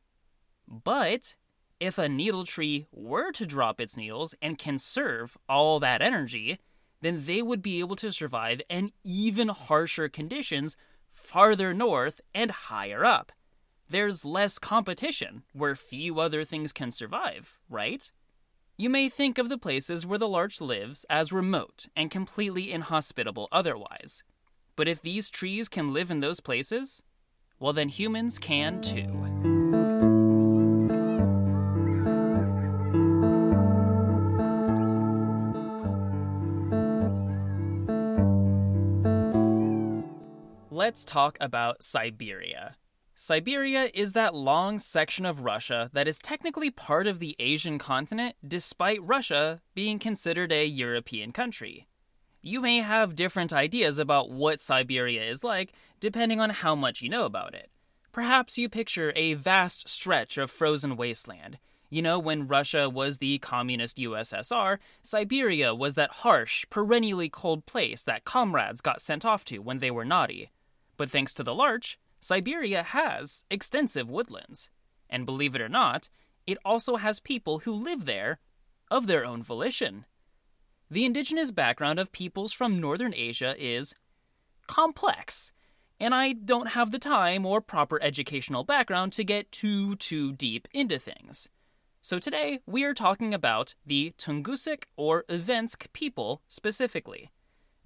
But 0.66 1.34
if 1.78 1.96
a 1.96 2.08
needle 2.08 2.44
tree 2.44 2.86
were 2.92 3.32
to 3.32 3.46
drop 3.46 3.80
its 3.80 3.96
needles 3.96 4.34
and 4.42 4.58
conserve 4.58 5.36
all 5.48 5.80
that 5.80 6.02
energy, 6.02 6.58
then 7.00 7.24
they 7.24 7.42
would 7.42 7.62
be 7.62 7.80
able 7.80 7.96
to 7.96 8.12
survive 8.12 8.60
in 8.68 8.92
even 9.04 9.48
harsher 9.48 10.08
conditions 10.08 10.76
farther 11.10 11.74
north 11.74 12.20
and 12.34 12.50
higher 12.50 13.04
up. 13.04 13.32
There's 13.88 14.24
less 14.24 14.58
competition 14.58 15.42
where 15.52 15.74
few 15.74 16.20
other 16.20 16.44
things 16.44 16.72
can 16.72 16.90
survive, 16.90 17.58
right? 17.68 18.10
You 18.76 18.88
may 18.88 19.08
think 19.08 19.36
of 19.36 19.48
the 19.48 19.58
places 19.58 20.06
where 20.06 20.18
the 20.18 20.28
larch 20.28 20.60
lives 20.60 21.04
as 21.10 21.32
remote 21.32 21.86
and 21.96 22.10
completely 22.10 22.72
inhospitable 22.72 23.48
otherwise. 23.52 24.22
But 24.76 24.88
if 24.88 25.02
these 25.02 25.28
trees 25.28 25.68
can 25.68 25.92
live 25.92 26.10
in 26.10 26.20
those 26.20 26.40
places, 26.40 27.02
well, 27.58 27.74
then 27.74 27.88
humans 27.90 28.38
can 28.38 28.80
too. 28.80 29.59
Let's 40.80 41.04
talk 41.04 41.36
about 41.42 41.82
Siberia. 41.82 42.74
Siberia 43.14 43.90
is 43.92 44.14
that 44.14 44.34
long 44.34 44.78
section 44.78 45.26
of 45.26 45.42
Russia 45.42 45.90
that 45.92 46.08
is 46.08 46.18
technically 46.18 46.70
part 46.70 47.06
of 47.06 47.18
the 47.18 47.36
Asian 47.38 47.78
continent, 47.78 48.34
despite 48.48 48.98
Russia 49.02 49.60
being 49.74 49.98
considered 49.98 50.50
a 50.50 50.64
European 50.64 51.32
country. 51.32 51.86
You 52.40 52.62
may 52.62 52.78
have 52.78 53.14
different 53.14 53.52
ideas 53.52 53.98
about 53.98 54.30
what 54.30 54.62
Siberia 54.62 55.22
is 55.22 55.44
like, 55.44 55.74
depending 56.00 56.40
on 56.40 56.48
how 56.48 56.74
much 56.74 57.02
you 57.02 57.10
know 57.10 57.26
about 57.26 57.52
it. 57.54 57.68
Perhaps 58.10 58.56
you 58.56 58.70
picture 58.70 59.12
a 59.14 59.34
vast 59.34 59.86
stretch 59.86 60.38
of 60.38 60.50
frozen 60.50 60.96
wasteland. 60.96 61.58
You 61.90 62.00
know, 62.00 62.18
when 62.18 62.48
Russia 62.48 62.88
was 62.88 63.18
the 63.18 63.36
communist 63.40 63.98
USSR, 63.98 64.78
Siberia 65.02 65.74
was 65.74 65.94
that 65.96 66.22
harsh, 66.24 66.64
perennially 66.70 67.28
cold 67.28 67.66
place 67.66 68.02
that 68.04 68.24
comrades 68.24 68.80
got 68.80 69.02
sent 69.02 69.26
off 69.26 69.44
to 69.44 69.58
when 69.58 69.80
they 69.80 69.90
were 69.90 70.06
naughty. 70.06 70.50
But 71.00 71.08
thanks 71.08 71.32
to 71.32 71.42
the 71.42 71.54
larch, 71.54 71.98
Siberia 72.20 72.82
has 72.82 73.46
extensive 73.50 74.10
woodlands. 74.10 74.68
And 75.08 75.24
believe 75.24 75.54
it 75.54 75.62
or 75.62 75.68
not, 75.70 76.10
it 76.46 76.58
also 76.62 76.96
has 76.96 77.20
people 77.20 77.60
who 77.60 77.72
live 77.72 78.04
there 78.04 78.38
of 78.90 79.06
their 79.06 79.24
own 79.24 79.42
volition. 79.42 80.04
The 80.90 81.06
indigenous 81.06 81.52
background 81.52 81.98
of 81.98 82.12
peoples 82.12 82.52
from 82.52 82.78
northern 82.78 83.14
Asia 83.14 83.54
is 83.58 83.94
complex, 84.66 85.52
and 85.98 86.14
I 86.14 86.34
don't 86.34 86.72
have 86.72 86.90
the 86.90 86.98
time 86.98 87.46
or 87.46 87.62
proper 87.62 87.98
educational 88.02 88.64
background 88.64 89.14
to 89.14 89.24
get 89.24 89.50
too 89.50 89.96
too 89.96 90.34
deep 90.34 90.68
into 90.70 90.98
things. 90.98 91.48
So 92.02 92.18
today 92.18 92.58
we 92.66 92.84
are 92.84 92.92
talking 92.92 93.32
about 93.32 93.74
the 93.86 94.12
Tungusic 94.18 94.82
or 94.98 95.24
Evenk 95.30 95.90
people 95.94 96.42
specifically. 96.46 97.30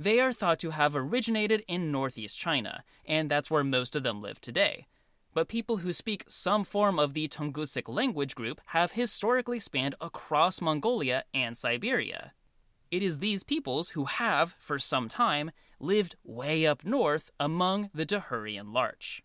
They 0.04 0.20
are 0.20 0.34
thought 0.34 0.58
to 0.58 0.72
have 0.72 0.94
originated 0.94 1.64
in 1.66 1.90
northeast 1.90 2.38
China, 2.38 2.84
and 3.06 3.30
that's 3.30 3.50
where 3.50 3.64
most 3.64 3.96
of 3.96 4.02
them 4.02 4.20
live 4.20 4.38
today. 4.38 4.86
But 5.32 5.48
people 5.48 5.78
who 5.78 5.94
speak 5.94 6.24
some 6.28 6.62
form 6.62 6.98
of 6.98 7.14
the 7.14 7.26
Tungusic 7.26 7.88
language 7.88 8.34
group 8.34 8.60
have 8.66 8.92
historically 8.92 9.58
spanned 9.58 9.94
across 10.02 10.60
Mongolia 10.60 11.24
and 11.32 11.56
Siberia. 11.56 12.34
It 12.90 13.02
is 13.02 13.20
these 13.20 13.44
peoples 13.44 13.90
who 13.90 14.04
have, 14.04 14.54
for 14.58 14.78
some 14.78 15.08
time, 15.08 15.50
lived 15.80 16.16
way 16.22 16.66
up 16.66 16.84
north 16.84 17.30
among 17.40 17.88
the 17.94 18.04
Dahurian 18.04 18.74
larch. 18.74 19.22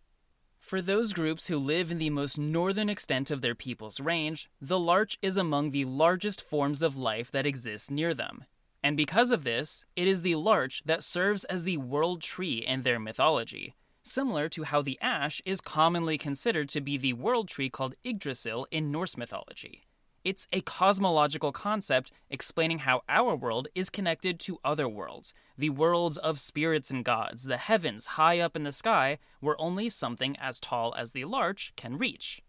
For 0.62 0.82
those 0.82 1.12
groups 1.12 1.48
who 1.48 1.60
live 1.60 1.92
in 1.92 1.98
the 1.98 2.10
most 2.10 2.40
northern 2.40 2.88
extent 2.88 3.30
of 3.32 3.42
their 3.42 3.54
people's 3.54 4.00
range, 4.00 4.50
the 4.62 4.80
larch 4.80 5.18
is 5.22 5.36
among 5.36 5.72
the 5.72 5.84
largest 5.84 6.40
forms 6.40 6.82
of 6.82 6.96
life 6.96 7.32
that 7.32 7.46
exist 7.46 7.92
near 7.92 8.14
them, 8.14 8.46
and 8.84 8.96
because 8.96 9.32
of 9.32 9.44
this, 9.44 9.86
it 9.96 10.08
is 10.08 10.22
the 10.22 10.36
larch 10.36 10.82
that 10.86 11.04
serves 11.04 11.44
as 11.46 11.64
the 11.64 11.78
world 11.78 12.22
tree 12.22 12.64
in 12.66 12.82
their 12.84 13.00
mythology, 13.00 13.76
similar 14.04 14.48
to 14.50 14.64
how 14.64 14.82
the 14.82 14.98
ash 15.02 15.42
is 15.46 15.62
commonly 15.62 16.18
considered 16.18 16.70
to 16.70 16.82
be 16.82 16.98
the 16.98 17.14
world 17.14 17.48
tree 17.48 17.70
called 17.70 17.96
Yggdrasil 18.04 18.68
in 18.72 18.92
Norse 18.92 19.18
mythology. 19.18 19.84
It's 20.24 20.48
a 20.52 20.62
cosmological 20.62 21.54
concept 21.54 22.12
explaining 22.30 22.80
how 22.80 23.04
our 23.08 23.36
world 23.36 23.70
is 23.74 23.90
connected 23.90 24.40
to 24.42 24.60
other 24.66 24.88
worlds, 24.88 25.34
the 25.58 25.70
worlds 25.70 26.18
of 26.18 26.40
spirits 26.40 26.90
and 26.92 27.06
gods, 27.06 27.44
the 27.44 27.58
heavens 27.58 28.06
high 28.06 28.40
up 28.40 28.56
in 28.56 28.64
the 28.64 28.74
sky, 28.74 29.18
where 29.40 29.60
only 29.60 29.90
something 29.90 30.36
as 30.38 30.60
tall 30.60 30.94
as 30.98 31.14
the 31.14 31.26
larch 31.26 31.72
can 31.78 31.98
reach. 31.98 32.42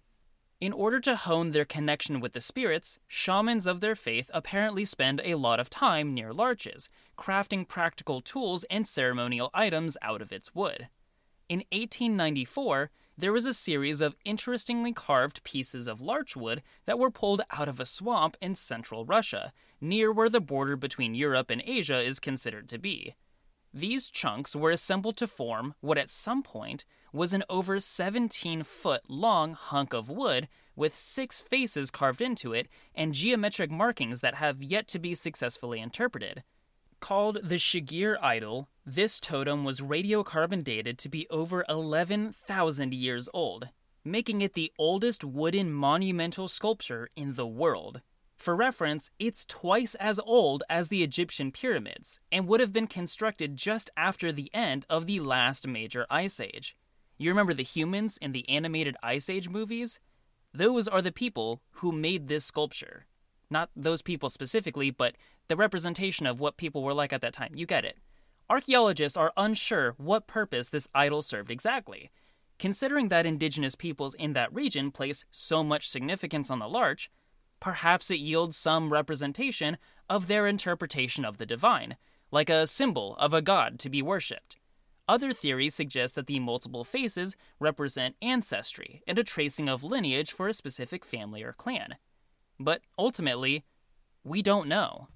In 0.61 0.75
order 0.75 1.01
to 1.01 1.17
hone 1.17 1.53
their 1.53 1.65
connection 1.65 2.21
with 2.21 2.35
the 2.35 2.41
spirits, 2.43 2.99
shamans 3.09 3.67
of 3.67 3.81
their 3.81 3.97
faith 3.97 4.31
apparently 4.35 4.85
spend 4.85 5.23
a 5.25 5.37
lot 5.37 5.59
of 5.59 5.71
time 5.71 6.13
near 6.13 6.35
larches, 6.35 6.91
crafting 7.17 7.67
practical 7.67 8.21
tools 8.21 8.65
and 8.65 8.87
ceremonial 8.87 9.49
items 9.55 9.97
out 10.03 10.21
of 10.21 10.33
its 10.33 10.55
wood. 10.55 10.89
In 11.49 11.61
1894, 11.73 12.91
there 13.17 13.33
was 13.33 13.47
a 13.47 13.55
series 13.55 14.03
of 14.03 14.17
interestingly 14.27 14.93
carved 14.93 15.43
pieces 15.45 15.87
of 15.87 16.03
larch 16.03 16.37
wood 16.37 16.63
that 16.85 16.99
were 16.99 17.11
pulled 17.11 17.41
out 17.51 17.69
of 17.69 17.81
a 17.81 17.87
swamp 17.87 18.37
in 18.43 18.55
central 18.55 19.07
Russia, 19.07 19.55
near 19.81 20.13
where 20.13 20.29
the 20.29 20.43
border 20.43 20.77
between 20.77 21.15
Europe 21.15 21.49
and 21.49 21.63
Asia 21.65 22.03
is 22.03 22.21
considered 22.21 22.69
to 22.69 22.79
be. 22.79 23.15
These 23.73 24.11
chunks 24.11 24.57
were 24.57 24.73
assembled 24.73 25.17
to 25.19 25.29
form 25.29 25.75
what 25.81 25.99
at 25.99 26.11
some 26.11 26.43
point 26.43 26.85
was 27.13 27.33
an 27.33 27.45
over 27.49 27.79
17 27.79 28.65
foot 28.65 29.03
long 29.09 29.55
hunk 29.55 29.93
of 29.93 30.09
wood 30.09 30.49
with 30.75 30.97
six 30.97 31.41
faces 31.41 31.91
carved 31.91 32.21
into 32.21 32.53
it 32.53 32.69
and 32.95 33.15
geometric 33.15 33.71
markings 33.71 34.21
that 34.23 34.37
have 34.37 34.63
yet 34.63 34.89
to 34.89 34.99
be 34.99 35.15
successfully 35.15 35.81
interpreted. 35.81 36.43
Called 36.99 37.41
the 37.43 37.57
Shigir 37.57 38.17
idol, 38.21 38.69
this 38.85 39.21
totem 39.21 39.65
was 39.65 39.81
radiocarbon 39.81 40.65
dated 40.65 40.99
to 40.99 41.09
be 41.09 41.29
over 41.31 41.65
11,000 41.69 42.93
years 42.93 43.29
old, 43.33 43.69
making 44.05 44.43
it 44.43 44.55
the 44.55 44.73
oldest 44.79 45.25
wooden 45.25 45.73
monumental 45.73 46.49
sculpture 46.49 47.09
in 47.15 47.35
the 47.35 47.47
world. 47.47 48.03
For 48.41 48.57
reference, 48.57 49.11
it's 49.19 49.45
twice 49.45 49.95
as 49.97 50.19
old 50.19 50.63
as 50.71 50.89
the 50.89 51.03
Egyptian 51.03 51.53
pyramids, 51.53 52.21
and 52.33 52.49
would 52.49 52.61
have 52.61 52.73
been 52.73 52.87
constructed 52.87 53.55
just 53.55 53.91
after 53.99 54.33
the 54.33 54.49
end 54.55 54.87
of 54.89 55.07
the 55.07 55.21
last 55.21 55.69
major 55.69 56.07
ice 56.09 56.41
age. 56.41 56.75
You 57.19 57.29
remember 57.31 57.53
the 57.53 57.63
humans 57.63 58.17
in 58.17 58.33
the 58.33 58.49
animated 58.49 58.97
Ice 59.03 59.29
Age 59.29 59.51
movies? 59.51 60.01
Those 60.55 60.89
are 60.89 61.03
the 61.03 61.13
people 61.13 61.61
who 61.73 61.93
made 61.93 62.29
this 62.29 62.47
sculpture. 62.47 63.05
Not 63.51 63.69
those 63.77 64.01
people 64.01 64.31
specifically, 64.31 64.91
but 64.91 65.17
the 65.49 65.57
representation 65.57 66.25
of 66.25 66.41
what 66.41 66.57
people 66.57 66.83
were 66.83 66.95
like 66.95 67.13
at 67.13 67.21
that 67.21 67.35
time. 67.35 67.53
You 67.55 67.67
get 67.67 67.85
it. 67.85 67.99
Archaeologists 68.49 69.19
are 69.19 69.35
unsure 69.37 69.93
what 69.99 70.27
purpose 70.27 70.71
this 70.71 70.89
idol 70.95 71.21
served 71.21 71.51
exactly. 71.51 72.11
Considering 72.59 73.11
that 73.11 73.27
indigenous 73.27 73.75
peoples 73.75 74.15
in 74.15 74.33
that 74.33 74.53
region 74.55 74.91
place 74.91 75.27
so 75.31 75.63
much 75.63 75.91
significance 75.91 76.51
on 76.51 76.59
the 76.59 76.69
larch, 76.69 77.11
perhaps 77.61 78.11
it 78.11 78.19
yields 78.19 78.57
some 78.57 78.93
representation 78.93 79.79
of 80.09 80.27
their 80.27 80.47
interpretation 80.47 81.25
of 81.25 81.39
the 81.39 81.47
divine, 81.47 81.97
like 82.31 82.51
a 82.51 82.67
symbol 82.67 83.17
of 83.19 83.33
a 83.33 83.43
god 83.43 83.79
to 83.79 83.91
be 83.91 84.03
worshipped. 84.03 84.57
Other 85.09 85.33
theories 85.33 85.75
suggest 85.75 86.15
that 86.15 86.27
the 86.29 86.39
multiple 86.39 86.85
faces 86.85 87.35
represent 87.59 88.17
ancestry 88.23 89.03
and 89.07 89.19
a 89.19 89.25
tracing 89.25 89.69
of 89.69 89.83
lineage 89.83 90.33
for 90.33 90.47
a 90.47 90.55
specific 90.55 91.05
family 91.05 91.43
or 91.43 91.53
clan. 91.53 91.97
But 92.61 92.83
ultimately, 92.99 93.65
we 94.23 94.41
don't 94.41 94.69
know. 94.69 95.09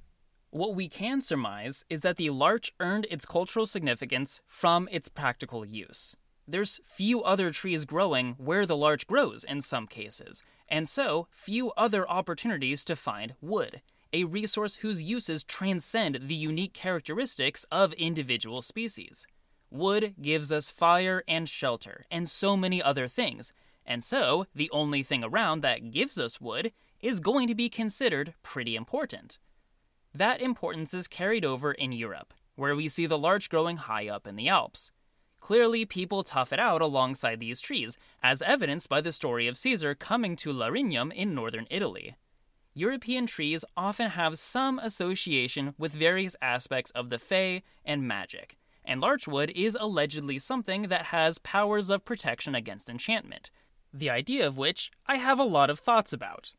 What 0.51 0.75
we 0.75 0.89
can 0.89 1.21
surmise 1.21 1.85
is 1.89 2.01
that 2.01 2.17
the 2.17 2.31
larch 2.31 2.73
earned 2.81 3.07
its 3.11 3.27
cultural 3.27 3.67
significance 3.67 4.41
from 4.47 4.89
its 4.91 5.09
practical 5.09 5.65
use. 5.65 6.17
There's 6.47 6.81
few 6.85 7.23
other 7.23 7.51
trees 7.51 7.85
growing 7.85 8.35
where 8.39 8.67
the 8.67 8.77
larch 8.77 9.07
grows 9.07 9.45
in 9.45 9.63
some 9.63 9.87
cases, 9.87 10.43
and 10.69 10.89
so 10.89 11.29
few 11.31 11.73
other 11.73 12.09
opportunities 12.09 12.85
to 12.85 12.97
find 12.97 13.35
wood, 13.41 13.81
a 14.13 14.25
resource 14.25 14.77
whose 14.77 15.03
uses 15.03 15.45
transcend 15.45 16.21
the 16.29 16.35
unique 16.35 16.73
characteristics 16.73 17.65
of 17.71 17.93
individual 17.95 18.63
species. 18.63 19.27
Wood 19.71 20.15
gives 20.23 20.53
us 20.53 20.71
fire 20.71 21.25
and 21.27 21.49
shelter, 21.49 22.07
and 22.11 22.29
so 22.29 22.57
many 22.57 22.83
other 22.83 23.09
things, 23.09 23.53
and 23.85 24.03
so 24.03 24.47
the 24.55 24.71
only 24.71 25.03
thing 25.03 25.25
around 25.25 25.61
that 25.63 25.91
gives 25.91 26.19
us 26.19 26.41
wood 26.41 26.73
is 27.01 27.21
going 27.21 27.49
to 27.49 27.55
be 27.55 27.69
considered 27.69 28.35
pretty 28.43 28.77
important. 28.77 29.39
That 30.15 30.41
importance 30.41 30.95
is 30.95 31.09
carried 31.09 31.45
over 31.45 31.73
in 31.73 31.93
Europe, 31.93 32.33
where 32.55 32.77
we 32.77 32.89
see 32.89 33.07
the 33.07 33.19
larch 33.19 33.51
growing 33.51 33.79
high 33.79 34.09
up 34.09 34.27
in 34.27 34.37
the 34.37 34.49
Alps. 34.49 34.93
Clearly, 35.45 35.85
people 35.85 36.25
tough 36.25 36.55
it 36.55 36.59
out 36.59 36.81
alongside 36.81 37.39
these 37.39 37.61
trees, 37.61 37.99
as 38.23 38.41
evidenced 38.41 38.89
by 38.89 39.03
the 39.03 39.13
story 39.13 39.47
of 39.47 39.59
Caesar 39.59 39.95
coming 39.95 40.37
to 40.37 40.55
Larignum 40.55 41.13
in 41.13 41.35
northern 41.35 41.67
Italy. 41.71 42.17
European 42.73 43.27
trees 43.27 43.63
often 43.77 44.09
have 44.09 44.39
some 44.39 44.79
association 44.79 45.75
with 45.77 45.93
various 45.93 46.35
aspects 46.41 46.91
of 46.93 47.11
the 47.11 47.19
Fae 47.19 47.63
and 47.85 48.09
magic, 48.09 48.57
and 48.87 49.03
larchwood 49.03 49.53
is 49.55 49.77
allegedly 49.79 50.39
something 50.39 50.85
that 50.85 51.13
has 51.13 51.37
powers 51.37 51.91
of 51.91 52.07
protection 52.07 52.55
against 52.55 52.89
enchantment, 52.89 53.51
the 53.93 54.09
idea 54.09 54.47
of 54.47 54.57
which 54.57 54.91
I 55.07 55.17
have 55.17 55.39
a 55.39 55.45
lot 55.45 55.69
of 55.69 55.79
thoughts 55.79 56.15
about. 56.15 56.55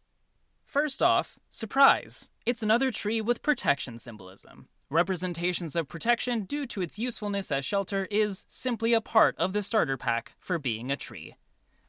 First 0.63 1.01
off, 1.01 1.39
surprise! 1.49 2.29
It's 2.45 2.61
another 2.61 2.91
tree 2.91 3.19
with 3.19 3.41
protection 3.41 3.97
symbolism. 3.97 4.67
Representations 4.91 5.75
of 5.75 5.87
protection 5.87 6.43
due 6.43 6.67
to 6.67 6.81
its 6.81 6.99
usefulness 6.99 7.51
as 7.51 7.65
shelter 7.65 8.07
is 8.11 8.45
simply 8.47 8.93
a 8.93 9.01
part 9.01 9.35
of 9.39 9.51
the 9.51 9.63
starter 9.63 9.97
pack 9.97 10.33
for 10.39 10.59
being 10.59 10.91
a 10.91 10.95
tree. 10.95 11.35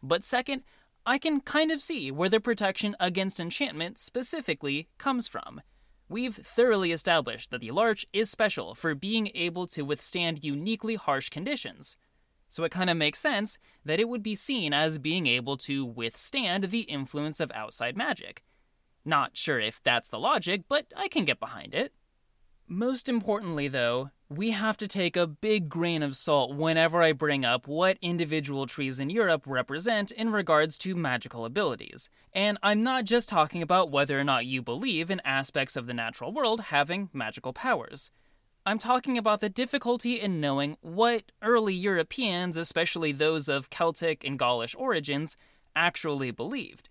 But 0.02 0.24
second, 0.24 0.62
I 1.04 1.18
can 1.18 1.40
kind 1.40 1.70
of 1.70 1.82
see 1.82 2.10
where 2.10 2.30
the 2.30 2.40
protection 2.40 2.96
against 2.98 3.38
enchantment 3.38 3.98
specifically 3.98 4.88
comes 4.96 5.28
from. 5.28 5.60
We've 6.08 6.34
thoroughly 6.34 6.90
established 6.90 7.50
that 7.50 7.60
the 7.60 7.70
larch 7.70 8.06
is 8.14 8.30
special 8.30 8.74
for 8.74 8.94
being 8.94 9.30
able 9.34 9.66
to 9.68 9.82
withstand 9.82 10.42
uniquely 10.42 10.94
harsh 10.94 11.28
conditions. 11.28 11.98
So 12.48 12.64
it 12.64 12.72
kind 12.72 12.88
of 12.88 12.96
makes 12.96 13.18
sense 13.18 13.58
that 13.84 14.00
it 14.00 14.08
would 14.08 14.22
be 14.22 14.36
seen 14.36 14.72
as 14.72 14.98
being 14.98 15.26
able 15.26 15.58
to 15.58 15.84
withstand 15.84 16.64
the 16.64 16.82
influence 16.82 17.40
of 17.40 17.52
outside 17.52 17.96
magic. 17.96 18.42
Not 19.04 19.36
sure 19.36 19.60
if 19.60 19.82
that's 19.82 20.08
the 20.08 20.18
logic, 20.18 20.62
but 20.66 20.86
I 20.96 21.08
can 21.08 21.26
get 21.26 21.38
behind 21.38 21.74
it. 21.74 21.92
Most 22.68 23.08
importantly, 23.08 23.68
though, 23.68 24.10
we 24.28 24.50
have 24.50 24.76
to 24.78 24.88
take 24.88 25.16
a 25.16 25.28
big 25.28 25.68
grain 25.68 26.02
of 26.02 26.16
salt 26.16 26.56
whenever 26.56 27.00
I 27.00 27.12
bring 27.12 27.44
up 27.44 27.68
what 27.68 27.96
individual 28.02 28.66
trees 28.66 28.98
in 28.98 29.08
Europe 29.08 29.44
represent 29.46 30.10
in 30.10 30.32
regards 30.32 30.76
to 30.78 30.96
magical 30.96 31.44
abilities. 31.44 32.08
And 32.32 32.58
I'm 32.64 32.82
not 32.82 33.04
just 33.04 33.28
talking 33.28 33.62
about 33.62 33.92
whether 33.92 34.18
or 34.18 34.24
not 34.24 34.46
you 34.46 34.62
believe 34.62 35.12
in 35.12 35.20
aspects 35.24 35.76
of 35.76 35.86
the 35.86 35.94
natural 35.94 36.32
world 36.32 36.60
having 36.60 37.08
magical 37.12 37.52
powers. 37.52 38.10
I'm 38.66 38.78
talking 38.78 39.16
about 39.16 39.40
the 39.40 39.48
difficulty 39.48 40.14
in 40.20 40.40
knowing 40.40 40.76
what 40.80 41.30
early 41.42 41.74
Europeans, 41.74 42.56
especially 42.56 43.12
those 43.12 43.48
of 43.48 43.70
Celtic 43.70 44.24
and 44.24 44.36
Gaulish 44.36 44.74
origins, 44.76 45.36
actually 45.76 46.32
believed 46.32 46.88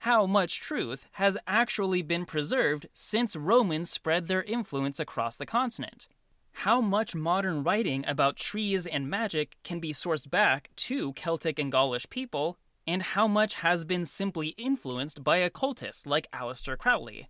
how 0.00 0.26
much 0.26 0.60
truth 0.60 1.06
has 1.12 1.36
actually 1.46 2.02
been 2.02 2.24
preserved 2.24 2.86
since 2.92 3.34
Romans 3.34 3.90
spread 3.90 4.28
their 4.28 4.42
influence 4.42 5.00
across 5.00 5.36
the 5.36 5.46
continent. 5.46 6.06
How 6.52 6.80
much 6.80 7.14
modern 7.14 7.62
writing 7.62 8.04
about 8.06 8.36
trees 8.36 8.86
and 8.86 9.10
magic 9.10 9.56
can 9.64 9.80
be 9.80 9.92
sourced 9.92 10.28
back 10.28 10.70
to 10.76 11.12
Celtic 11.14 11.58
and 11.58 11.70
Gaulish 11.70 12.08
people, 12.10 12.58
and 12.86 13.02
how 13.02 13.28
much 13.28 13.54
has 13.54 13.84
been 13.84 14.04
simply 14.04 14.48
influenced 14.56 15.22
by 15.22 15.36
occultists 15.38 16.06
like 16.06 16.30
Aleister 16.32 16.76
Crowley? 16.76 17.28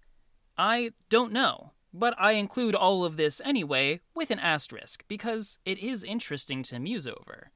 I 0.57 0.93
don't 1.09 1.33
know, 1.33 1.73
but 1.93 2.15
I 2.19 2.33
include 2.33 2.75
all 2.75 3.05
of 3.05 3.17
this 3.17 3.41
anyway 3.45 4.01
with 4.15 4.31
an 4.31 4.39
asterisk 4.39 5.05
because 5.09 5.59
it 5.65 5.79
is 5.79 6.05
interesting 6.05 6.63
to 6.65 6.79
muse 6.79 7.07
over. 7.07 7.51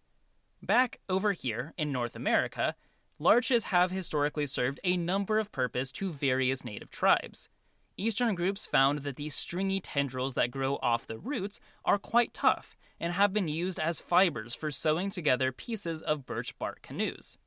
Back 0.62 1.00
over 1.08 1.32
here 1.32 1.74
in 1.76 1.90
North 1.90 2.16
America, 2.16 2.76
larches 3.22 3.64
have 3.64 3.92
historically 3.92 4.46
served 4.46 4.80
a 4.82 4.96
number 4.96 5.38
of 5.38 5.52
purposes 5.52 5.92
to 5.92 6.12
various 6.12 6.64
native 6.64 6.90
tribes. 6.90 7.48
Eastern 7.96 8.34
groups 8.34 8.66
found 8.66 9.00
that 9.00 9.16
these 9.16 9.34
stringy 9.34 9.80
tendrils 9.80 10.34
that 10.34 10.50
grow 10.50 10.76
off 10.82 11.06
the 11.06 11.18
roots 11.18 11.60
are 11.84 11.98
quite 11.98 12.34
tough 12.34 12.74
and 12.98 13.12
have 13.12 13.32
been 13.32 13.46
used 13.46 13.78
as 13.78 14.00
fibers 14.00 14.54
for 14.54 14.72
sewing 14.72 15.08
together 15.08 15.52
pieces 15.52 16.02
of 16.02 16.26
birch 16.26 16.58
bark 16.58 16.82
canoes. 16.82 17.38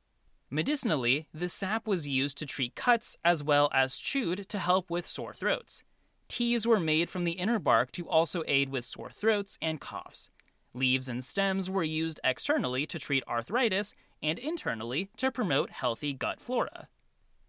Medicinally, 0.48 1.26
the 1.34 1.48
sap 1.48 1.86
was 1.86 2.08
used 2.08 2.38
to 2.38 2.46
treat 2.46 2.74
cuts 2.74 3.18
as 3.24 3.44
well 3.44 3.68
as 3.74 3.98
chewed 3.98 4.48
to 4.48 4.58
help 4.58 4.88
with 4.88 5.06
sore 5.06 5.34
throats. 5.34 5.82
Teas 6.28 6.66
were 6.66 6.80
made 6.80 7.10
from 7.10 7.24
the 7.24 7.32
inner 7.32 7.58
bark 7.58 7.92
to 7.92 8.08
also 8.08 8.42
aid 8.46 8.70
with 8.70 8.84
sore 8.84 9.10
throats 9.10 9.58
and 9.60 9.80
coughs. 9.80 10.30
Leaves 10.72 11.08
and 11.08 11.24
stems 11.24 11.68
were 11.68 11.82
used 11.82 12.20
externally 12.22 12.86
to 12.86 12.98
treat 12.98 13.24
arthritis 13.26 13.94
and 14.22 14.38
internally 14.38 15.10
to 15.16 15.30
promote 15.30 15.70
healthy 15.70 16.12
gut 16.12 16.40
flora. 16.40 16.88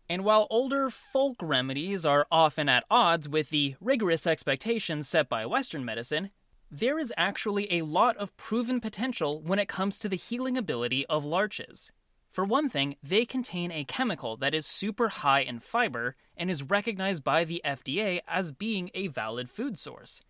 And 0.10 0.24
while 0.24 0.48
older 0.50 0.90
folk 0.90 1.36
remedies 1.42 2.06
are 2.06 2.28
often 2.32 2.70
at 2.70 2.86
odds 2.90 3.28
with 3.28 3.50
the 3.50 3.76
rigorous 3.82 4.26
expectations 4.26 5.08
set 5.08 5.28
by 5.28 5.46
Western 5.46 5.84
medicine, 5.84 6.30
there 6.72 7.00
is 7.00 7.14
actually 7.18 7.72
a 7.72 7.84
lot 7.84 8.18
of 8.18 8.36
proven 8.38 8.80
potential 8.80 9.42
when 9.42 9.60
it 9.60 9.68
comes 9.68 10.00
to 10.00 10.10
the 10.10 10.18
healing 10.18 10.58
ability 10.58 11.06
of 11.08 11.26
larches. 11.26 11.92
For 12.32 12.46
one 12.46 12.70
thing, 12.70 12.98
they 13.02 13.26
contain 13.26 13.72
a 13.72 13.84
chemical 13.84 14.38
that 14.38 14.54
is 14.54 14.66
super 14.66 15.10
high 15.10 15.42
in 15.42 15.60
fiber 15.60 16.16
and 16.36 16.52
is 16.52 16.64
recognized 16.64 17.24
by 17.24 17.44
the 17.44 17.62
FDA 17.66 18.20
as 18.28 18.52
being 18.52 18.92
a 18.94 19.08
valid 19.08 19.50
food 19.50 19.80
source. 19.80 20.22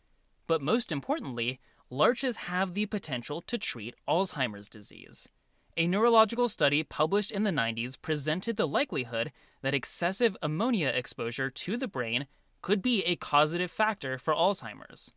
But 0.48 0.62
most 0.62 0.92
importantly, 0.92 1.60
larches 1.90 2.38
have 2.38 2.74
the 2.74 2.86
potential 2.86 3.42
to 3.42 3.58
treat 3.58 3.96
Alzheimer's 4.08 4.70
disease. 4.70 5.28
A 5.80 5.86
neurological 5.86 6.50
study 6.50 6.82
published 6.82 7.32
in 7.32 7.44
the 7.44 7.52
90s 7.52 8.02
presented 8.02 8.58
the 8.58 8.68
likelihood 8.68 9.32
that 9.62 9.76
excessive 9.76 10.36
ammonia 10.42 10.88
exposure 10.88 11.52
to 11.52 11.78
the 11.78 11.88
brain 11.88 12.26
could 12.64 12.82
be 12.82 13.04
a 13.04 13.16
causative 13.16 13.70
factor 13.70 14.18
for 14.18 14.34
Alzheimer's. 14.34 15.14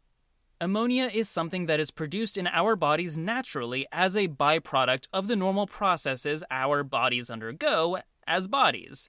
Ammonia 0.60 1.06
is 1.06 1.30
something 1.30 1.64
that 1.64 1.80
is 1.80 1.90
produced 1.90 2.36
in 2.36 2.46
our 2.46 2.76
bodies 2.76 3.16
naturally 3.16 3.86
as 3.90 4.14
a 4.14 4.28
byproduct 4.28 5.08
of 5.14 5.28
the 5.28 5.36
normal 5.36 5.66
processes 5.66 6.44
our 6.50 6.84
bodies 6.84 7.30
undergo 7.30 8.00
as 8.26 8.46
bodies. 8.46 9.08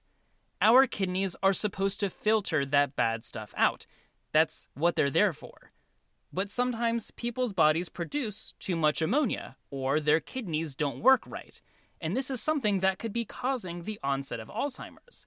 Our 0.62 0.86
kidneys 0.86 1.36
are 1.42 1.52
supposed 1.52 2.00
to 2.00 2.08
filter 2.08 2.64
that 2.64 2.96
bad 2.96 3.24
stuff 3.24 3.52
out. 3.58 3.84
That's 4.32 4.68
what 4.72 4.96
they're 4.96 5.10
there 5.10 5.34
for. 5.34 5.72
But 6.32 6.50
sometimes 6.50 7.10
people's 7.10 7.52
bodies 7.52 7.90
produce 7.90 8.54
too 8.58 8.74
much 8.74 9.02
ammonia, 9.02 9.56
or 9.70 10.00
their 10.00 10.20
kidneys 10.20 10.74
don't 10.74 11.02
work 11.02 11.22
right, 11.26 11.60
and 12.00 12.16
this 12.16 12.30
is 12.30 12.40
something 12.40 12.80
that 12.80 12.98
could 12.98 13.12
be 13.12 13.26
causing 13.26 13.82
the 13.82 14.00
onset 14.02 14.40
of 14.40 14.48
Alzheimer's. 14.48 15.26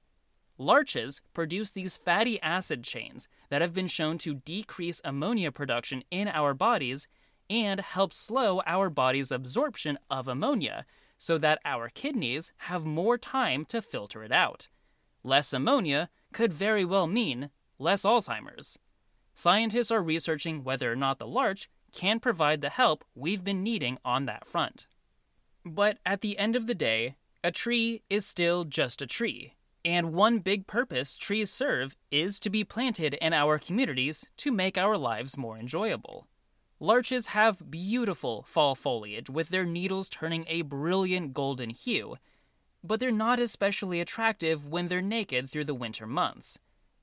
Larches 0.57 1.21
produce 1.33 1.71
these 1.71 1.97
fatty 1.97 2.41
acid 2.41 2.83
chains 2.83 3.27
that 3.49 3.61
have 3.61 3.73
been 3.73 3.87
shown 3.87 4.17
to 4.19 4.35
decrease 4.35 5.01
ammonia 5.03 5.51
production 5.51 6.03
in 6.09 6.27
our 6.27 6.53
bodies 6.53 7.07
and 7.49 7.81
help 7.81 8.11
slow 8.11 8.61
our 8.65 8.89
body's 8.89 9.31
absorption 9.31 9.99
of 10.09 10.27
ammonia 10.27 10.85
so 11.17 11.37
that 11.37 11.59
our 11.65 11.89
kidneys 11.89 12.51
have 12.57 12.85
more 12.85 13.17
time 13.17 13.65
to 13.65 13.81
filter 13.81 14.23
it 14.23 14.31
out. 14.31 14.69
Less 15.23 15.53
ammonia 15.53 16.09
could 16.33 16.53
very 16.53 16.85
well 16.85 17.05
mean 17.05 17.51
less 17.77 18.03
Alzheimer's 18.03 18.79
scientists 19.35 19.91
are 19.91 20.01
researching 20.01 20.63
whether 20.63 20.91
or 20.91 20.95
not 20.95 21.19
the 21.19 21.27
larch 21.27 21.69
can 21.91 22.19
provide 22.19 22.61
the 22.61 22.69
help 22.69 23.03
we've 23.13 23.43
been 23.43 23.61
needing 23.61 23.97
on 24.03 24.25
that 24.25 24.47
front. 24.47 24.87
But 25.65 25.99
at 26.05 26.21
the 26.21 26.37
end 26.39 26.55
of 26.55 26.67
the 26.67 26.75
day, 26.75 27.15
a 27.43 27.51
tree 27.51 28.01
is 28.09 28.25
still 28.25 28.63
just 28.63 29.01
a 29.01 29.07
tree, 29.07 29.53
and 29.83 30.13
one 30.13 30.39
big 30.39 30.65
purpose 30.67 31.17
trees 31.17 31.51
serve 31.51 31.95
is 32.09 32.39
to 32.39 32.49
be 32.49 32.63
planted 32.63 33.13
in 33.15 33.33
our 33.33 33.59
communities 33.59 34.29
to 34.37 34.51
make 34.51 34.77
our 34.77 34.97
lives 34.97 35.37
more 35.37 35.57
enjoyable. 35.57 36.27
Larches 36.79 37.27
have 37.27 37.71
beautiful 37.71 38.43
fall 38.47 38.75
foliage 38.75 39.29
with 39.29 39.49
their 39.49 39.65
needles 39.65 40.09
turning 40.09 40.45
a 40.47 40.61
brilliant 40.63 41.33
golden 41.33 41.69
hue, 41.69 42.17
but 42.83 42.99
they're 42.99 43.11
not 43.11 43.39
especially 43.39 43.99
attractive 43.99 44.65
when 44.65 44.87
they're 44.87 45.01
naked 45.01 45.49
through 45.49 45.65
the 45.65 45.73
winter 45.73 46.05
months 46.05 46.59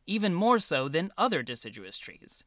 even 0.06 0.34
more 0.34 0.58
so 0.58 0.88
than 0.88 1.12
other 1.16 1.42
deciduous 1.42 1.98
trees. 1.98 2.44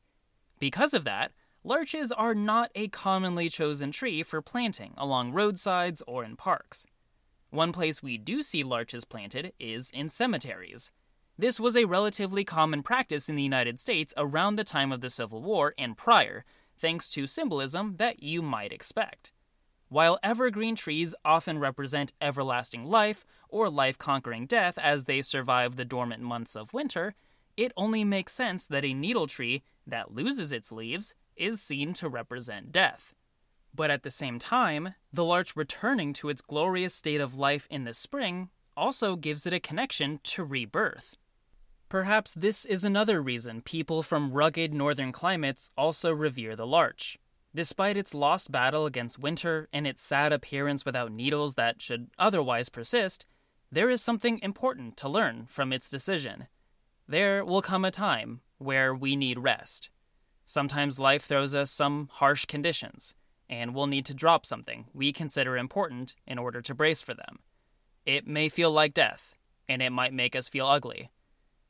Because 0.60 0.94
of 0.94 1.04
that, 1.04 1.32
larches 1.64 2.12
are 2.12 2.36
not 2.36 2.72
a 2.76 2.88
commonly 2.88 3.50
chosen 3.50 3.92
tree 3.92 4.24
for 4.24 4.42
planting 4.42 4.94
along 4.98 5.32
roadsides 5.32 6.04
or 6.08 6.24
in 6.24 6.36
parks. 6.36 6.86
One 7.50 7.72
place 7.72 8.04
we 8.04 8.18
do 8.18 8.44
see 8.44 8.64
larches 8.64 9.06
planted 9.06 9.54
is 9.60 9.90
in 9.92 10.10
cemeteries. 10.10 10.92
This 11.38 11.60
was 11.60 11.76
a 11.76 11.86
relatively 11.86 12.44
common 12.44 12.84
practice 12.84 13.28
in 13.28 13.36
the 13.36 13.44
United 13.44 13.80
States 13.80 14.14
around 14.16 14.56
the 14.56 14.64
time 14.64 14.92
of 14.92 15.02
the 15.02 15.10
Civil 15.10 15.42
War 15.42 15.74
and 15.78 15.98
prior, 15.98 16.46
thanks 16.78 17.10
to 17.12 17.28
symbolism 17.28 17.96
that 17.98 18.24
you 18.24 18.42
might 18.42 18.72
expect. 18.72 19.32
While 19.90 20.18
evergreen 20.24 20.76
trees 20.76 21.14
often 21.24 21.60
represent 21.60 22.14
everlasting 22.20 22.86
life 22.86 23.26
or 23.50 23.70
life 23.70 23.98
conquering 23.98 24.46
death 24.46 24.78
as 24.78 25.04
they 25.04 25.22
survive 25.22 25.76
the 25.76 25.86
dormant 25.86 26.22
months 26.22 26.56
of 26.56 26.74
winter, 26.74 27.16
it 27.58 27.72
only 27.78 28.04
makes 28.04 28.34
sense 28.34 28.68
that 28.68 28.86
a 28.86 28.94
needle 28.94 29.28
tree 29.28 29.64
that 29.88 30.14
loses 30.14 30.52
its 30.52 30.72
leaves 30.72 31.14
is 31.36 31.62
seen 31.62 31.94
to 31.94 32.10
represent 32.10 32.72
death. 32.72 33.14
But 33.74 33.92
at 33.92 34.04
the 34.04 34.12
same 34.12 34.40
time, 34.40 34.96
the 35.12 35.26
larch 35.26 35.56
returning 35.56 36.14
to 36.14 36.30
its 36.30 36.42
glorious 36.42 36.94
state 36.94 37.20
of 37.20 37.38
life 37.38 37.68
in 37.70 37.84
the 37.84 37.94
spring 37.94 38.50
also 38.78 39.16
gives 39.16 39.46
it 39.46 39.54
a 39.54 39.60
connection 39.60 40.20
to 40.24 40.44
rebirth. 40.44 41.18
Perhaps 41.90 42.34
this 42.34 42.66
is 42.66 42.84
another 42.84 43.22
reason 43.22 43.62
people 43.62 44.02
from 44.02 44.32
rugged 44.32 44.74
northern 44.74 45.12
climates 45.12 45.70
also 45.78 46.12
revere 46.12 46.56
the 46.56 46.66
larch. 46.66 47.18
Despite 47.54 47.96
its 47.96 48.14
lost 48.14 48.52
battle 48.52 48.86
against 48.86 49.20
winter 49.20 49.70
and 49.72 49.88
its 49.88 50.02
sad 50.02 50.34
appearance 50.34 50.84
without 50.84 51.12
needles 51.12 51.56
that 51.56 51.82
should 51.82 52.10
otherwise 52.18 52.70
persist, 52.70 53.26
there 53.72 53.90
is 53.90 54.02
something 54.02 54.40
important 54.42 54.98
to 54.98 55.10
learn 55.10 55.46
from 55.48 55.72
its 55.72 55.90
decision. 55.90 56.48
There 57.08 57.46
will 57.46 57.62
come 57.62 57.86
a 57.86 57.92
time 57.92 58.42
where 58.58 58.94
we 58.94 59.16
need 59.16 59.38
rest. 59.40 59.90
Sometimes 60.46 61.00
life 61.00 61.24
throws 61.24 61.54
us 61.54 61.70
some 61.70 62.10
harsh 62.14 62.46
conditions, 62.46 63.14
and 63.48 63.76
we'll 63.76 63.88
need 63.88 64.06
to 64.06 64.14
drop 64.14 64.46
something 64.46 64.86
we 64.94 65.14
consider 65.14 65.56
important 65.56 66.16
in 66.26 66.40
order 66.40 66.62
to 66.62 66.74
brace 66.74 67.04
for 67.04 67.14
them. 67.14 67.40
It 68.06 68.26
may 68.26 68.50
feel 68.50 68.72
like 68.72 68.94
death, 68.94 69.36
and 69.68 69.82
it 69.82 69.92
might 69.92 70.14
make 70.14 70.36
us 70.36 70.50
feel 70.50 70.66
ugly. 70.66 71.12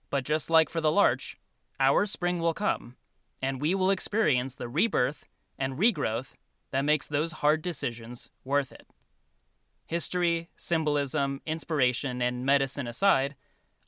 But 0.10 0.24
just 0.24 0.50
like 0.50 0.70
for 0.70 0.80
the 0.80 0.92
larch, 0.92 1.38
our 1.80 2.06
spring 2.06 2.40
will 2.40 2.54
come, 2.54 2.96
and 3.42 3.60
we 3.60 3.76
will 3.76 3.90
experience 3.90 4.56
the 4.56 4.70
rebirth 4.70 5.26
and 5.58 5.78
regrowth 5.78 6.36
that 6.72 6.86
makes 6.86 7.08
those 7.08 7.34
hard 7.34 7.62
decisions 7.62 8.30
worth 8.46 8.72
it. 8.72 8.88
History, 9.86 10.50
symbolism, 10.56 11.42
inspiration, 11.46 12.22
and 12.22 12.46
medicine 12.46 12.88
aside, 12.88 13.36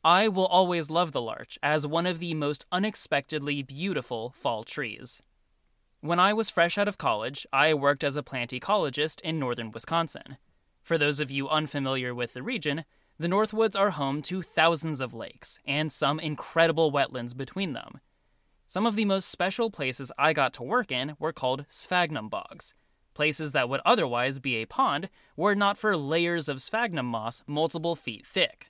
I 0.03 0.27
will 0.27 0.45
always 0.45 0.89
love 0.89 1.11
the 1.11 1.21
larch 1.21 1.57
as 1.61 1.87
one 1.87 2.05
of 2.05 2.19
the 2.19 2.33
most 2.33 2.65
unexpectedly 2.71 3.63
beautiful 3.63 4.33
fall 4.37 4.63
trees. 4.63 5.21
When 6.01 6.19
I 6.19 6.33
was 6.33 6.49
fresh 6.49 6.77
out 6.77 6.87
of 6.87 6.97
college, 6.97 7.47
I 7.51 7.73
worked 7.73 8.03
as 8.03 8.15
a 8.15 8.23
plant 8.23 8.51
ecologist 8.51 9.19
in 9.21 9.39
northern 9.39 9.71
Wisconsin. 9.71 10.37
For 10.83 10.97
those 10.97 11.19
of 11.19 11.31
you 11.31 11.49
unfamiliar 11.49 12.13
with 12.13 12.33
the 12.33 12.43
region, 12.43 12.85
the 13.19 13.27
Northwoods 13.27 13.77
are 13.77 13.89
home 13.89 14.21
to 14.23 14.43
thousands 14.43 15.01
of 15.01 15.15
lakes 15.15 15.59
and 15.65 15.91
some 15.91 16.19
incredible 16.19 16.91
wetlands 16.91 17.35
between 17.35 17.73
them. 17.73 17.99
Some 18.67 18.85
of 18.85 18.95
the 18.95 19.05
most 19.05 19.27
special 19.29 19.71
places 19.71 20.11
I 20.19 20.33
got 20.33 20.53
to 20.53 20.63
work 20.63 20.91
in 20.91 21.15
were 21.19 21.33
called 21.33 21.65
sphagnum 21.67 22.29
bogs. 22.29 22.75
Places 23.15 23.53
that 23.53 23.67
would 23.69 23.81
otherwise 23.85 24.37
be 24.39 24.57
a 24.57 24.65
pond 24.67 25.09
were 25.35 25.55
not 25.55 25.77
for 25.77 25.97
layers 25.97 26.47
of 26.47 26.61
sphagnum 26.61 27.07
moss 27.07 27.41
multiple 27.47 27.95
feet 27.95 28.25
thick. 28.27 28.69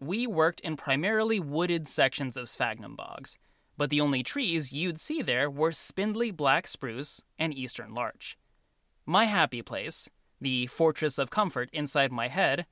We 0.00 0.28
worked 0.28 0.60
in 0.60 0.76
primarily 0.76 1.40
wooded 1.40 1.88
sections 1.88 2.36
of 2.36 2.48
sphagnum 2.48 2.94
bogs, 2.94 3.36
but 3.76 3.90
the 3.90 4.00
only 4.00 4.22
trees 4.22 4.72
you'd 4.72 5.00
see 5.00 5.22
there 5.22 5.50
were 5.50 5.72
spindly 5.72 6.30
black 6.30 6.68
spruce 6.68 7.22
and 7.36 7.52
eastern 7.52 7.94
larch. 7.94 8.38
My 9.04 9.24
happy 9.24 9.60
place, 9.60 10.08
the 10.40 10.68
fortress 10.68 11.18
of 11.18 11.30
comfort 11.30 11.68
inside 11.72 12.12
my 12.12 12.28
head, 12.28 12.66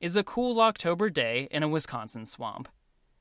is 0.00 0.16
a 0.16 0.22
cool 0.22 0.60
October 0.60 1.10
day 1.10 1.48
in 1.50 1.64
a 1.64 1.68
Wisconsin 1.68 2.24
swamp. 2.24 2.68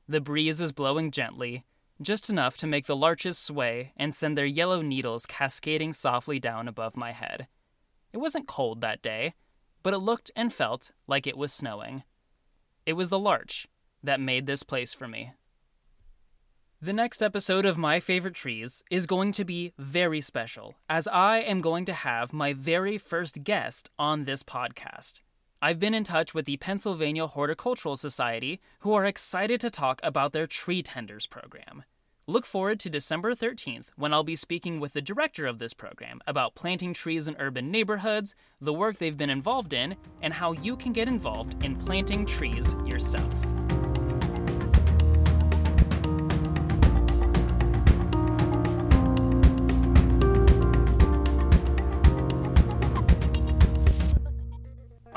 The 0.07 0.21
breeze 0.21 0.61
is 0.61 0.71
blowing 0.71 1.09
gently, 1.09 1.65
just 1.99 2.29
enough 2.29 2.57
to 2.57 2.67
make 2.67 2.85
the 2.85 2.95
larches 2.95 3.39
sway 3.39 3.91
and 3.97 4.13
send 4.13 4.37
their 4.37 4.45
yellow 4.45 4.83
needles 4.83 5.25
cascading 5.25 5.93
softly 5.93 6.39
down 6.39 6.67
above 6.67 6.95
my 6.95 7.11
head. 7.11 7.47
It 8.13 8.19
wasn't 8.19 8.47
cold 8.47 8.81
that 8.81 9.01
day, 9.01 9.33
but 9.81 9.95
it 9.95 9.99
looked 9.99 10.29
and 10.35 10.53
felt 10.53 10.91
like 11.07 11.25
it 11.25 11.37
was 11.37 11.51
snowing. 11.51 12.03
It 12.87 12.93
was 12.93 13.09
the 13.09 13.19
larch 13.19 13.67
that 14.01 14.21
made 14.21 14.47
this 14.47 14.63
place 14.63 14.93
for 14.93 15.09
me. 15.09 15.33
The 16.81 16.93
next 16.93 17.21
episode 17.21 17.65
of 17.65 17.77
My 17.77 17.99
Favorite 17.99 18.33
Trees 18.33 18.81
is 18.89 19.05
going 19.05 19.33
to 19.33 19.43
be 19.43 19.73
very 19.77 20.21
special, 20.21 20.75
as 20.87 21.05
I 21.09 21.39
am 21.39 21.59
going 21.59 21.83
to 21.83 21.93
have 21.93 22.31
my 22.31 22.53
very 22.53 22.97
first 22.97 23.43
guest 23.43 23.89
on 23.99 24.23
this 24.23 24.41
podcast. 24.41 25.19
I've 25.61 25.79
been 25.79 25.93
in 25.93 26.05
touch 26.05 26.33
with 26.33 26.45
the 26.45 26.55
Pennsylvania 26.55 27.27
Horticultural 27.27 27.97
Society, 27.97 28.61
who 28.79 28.93
are 28.93 29.05
excited 29.05 29.59
to 29.59 29.69
talk 29.69 29.99
about 30.01 30.31
their 30.31 30.47
Tree 30.47 30.81
Tenders 30.81 31.27
program. 31.27 31.83
Look 32.29 32.45
forward 32.45 32.81
to 32.81 32.89
December 32.89 33.35
13th 33.35 33.91
when 33.95 34.13
I'll 34.13 34.21
be 34.21 34.35
speaking 34.35 34.81
with 34.81 34.91
the 34.91 35.01
director 35.01 35.45
of 35.45 35.59
this 35.59 35.73
program 35.73 36.19
about 36.27 36.55
planting 36.55 36.93
trees 36.93 37.25
in 37.29 37.37
urban 37.39 37.71
neighborhoods, 37.71 38.35
the 38.59 38.73
work 38.73 38.97
they've 38.97 39.15
been 39.15 39.29
involved 39.29 39.71
in, 39.71 39.95
and 40.21 40.33
how 40.33 40.51
you 40.51 40.75
can 40.75 40.91
get 40.91 41.07
involved 41.07 41.63
in 41.63 41.73
planting 41.73 42.25
trees 42.25 42.75
yourself. 42.85 43.33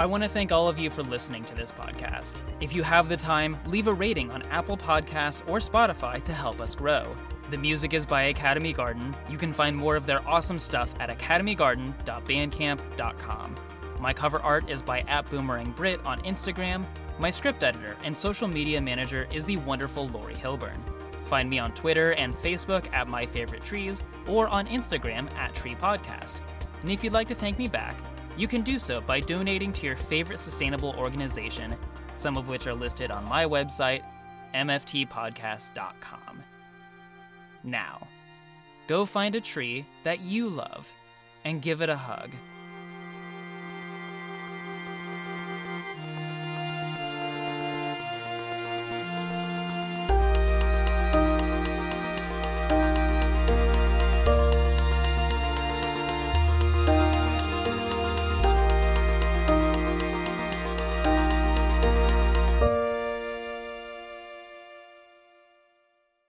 I 0.01 0.07
want 0.07 0.23
to 0.23 0.29
thank 0.31 0.51
all 0.51 0.67
of 0.67 0.79
you 0.79 0.89
for 0.89 1.03
listening 1.03 1.45
to 1.45 1.55
this 1.55 1.73
podcast. 1.73 2.41
If 2.63 2.75
you 2.75 2.83
have 2.83 3.11
the 3.11 3.19
time, 3.19 3.59
leave 3.67 3.87
a 3.87 3.93
rating 3.93 4.31
on 4.31 4.41
Apple 4.45 4.79
Podcasts 4.79 5.43
or 5.51 5.59
Spotify 5.59 6.25
to 6.25 6.33
help 6.33 6.63
us 6.63 6.75
grow. 6.75 7.15
The 7.51 7.59
music 7.59 7.93
is 7.93 8.07
by 8.07 8.23
Academy 8.23 8.73
Garden. 8.73 9.15
You 9.29 9.37
can 9.37 9.53
find 9.53 9.77
more 9.77 9.97
of 9.97 10.07
their 10.07 10.27
awesome 10.27 10.59
stuff 10.59 10.95
at 11.01 11.11
academygarden.bandcamp.com. 11.11 13.55
My 14.01 14.15
cover 14.15 14.41
art 14.41 14.71
is 14.71 14.83
by 14.83 15.03
@boomerangbrit 15.03 16.03
on 16.07 16.17
Instagram. 16.21 16.87
My 17.19 17.29
script 17.29 17.63
editor 17.63 17.95
and 18.03 18.17
social 18.17 18.49
media 18.49 18.81
manager 18.81 19.29
is 19.35 19.45
the 19.45 19.59
wonderful 19.59 20.07
Lori 20.07 20.33
Hilburn. 20.33 20.81
Find 21.27 21.51
me 21.51 21.59
on 21.59 21.75
Twitter 21.75 22.13
and 22.13 22.35
Facebook 22.35 22.91
at 22.95 23.07
My 23.07 23.27
Favorite 23.27 23.67
Trees 23.67 24.03
or 24.31 24.49
on 24.49 24.67
Instagram 24.67 25.31
at 25.35 25.55
Tree 25.55 25.75
Podcast. 25.75 26.41
And 26.81 26.91
if 26.91 27.05
you'd 27.05 27.13
like 27.13 27.29
to 27.29 27.35
thank 27.35 27.59
me 27.59 27.69
back, 27.69 27.99
you 28.41 28.49
can 28.49 28.63
do 28.63 28.79
so 28.79 29.03
by 29.03 29.21
donating 29.21 29.71
to 29.71 29.85
your 29.85 29.97
favorite 29.97 30.39
sustainable 30.39 30.95
organization, 30.97 31.77
some 32.17 32.39
of 32.39 32.49
which 32.49 32.67
are 32.67 32.73
listed 32.73 33.11
on 33.11 33.23
my 33.27 33.45
website, 33.45 34.03
mftpodcast.com. 34.55 36.43
Now, 37.63 38.09
go 38.87 39.05
find 39.05 39.35
a 39.35 39.43
tree 39.43 39.85
that 40.05 40.21
you 40.21 40.49
love 40.49 40.91
and 41.45 41.61
give 41.61 41.83
it 41.83 41.91
a 41.91 41.97
hug. 41.97 42.31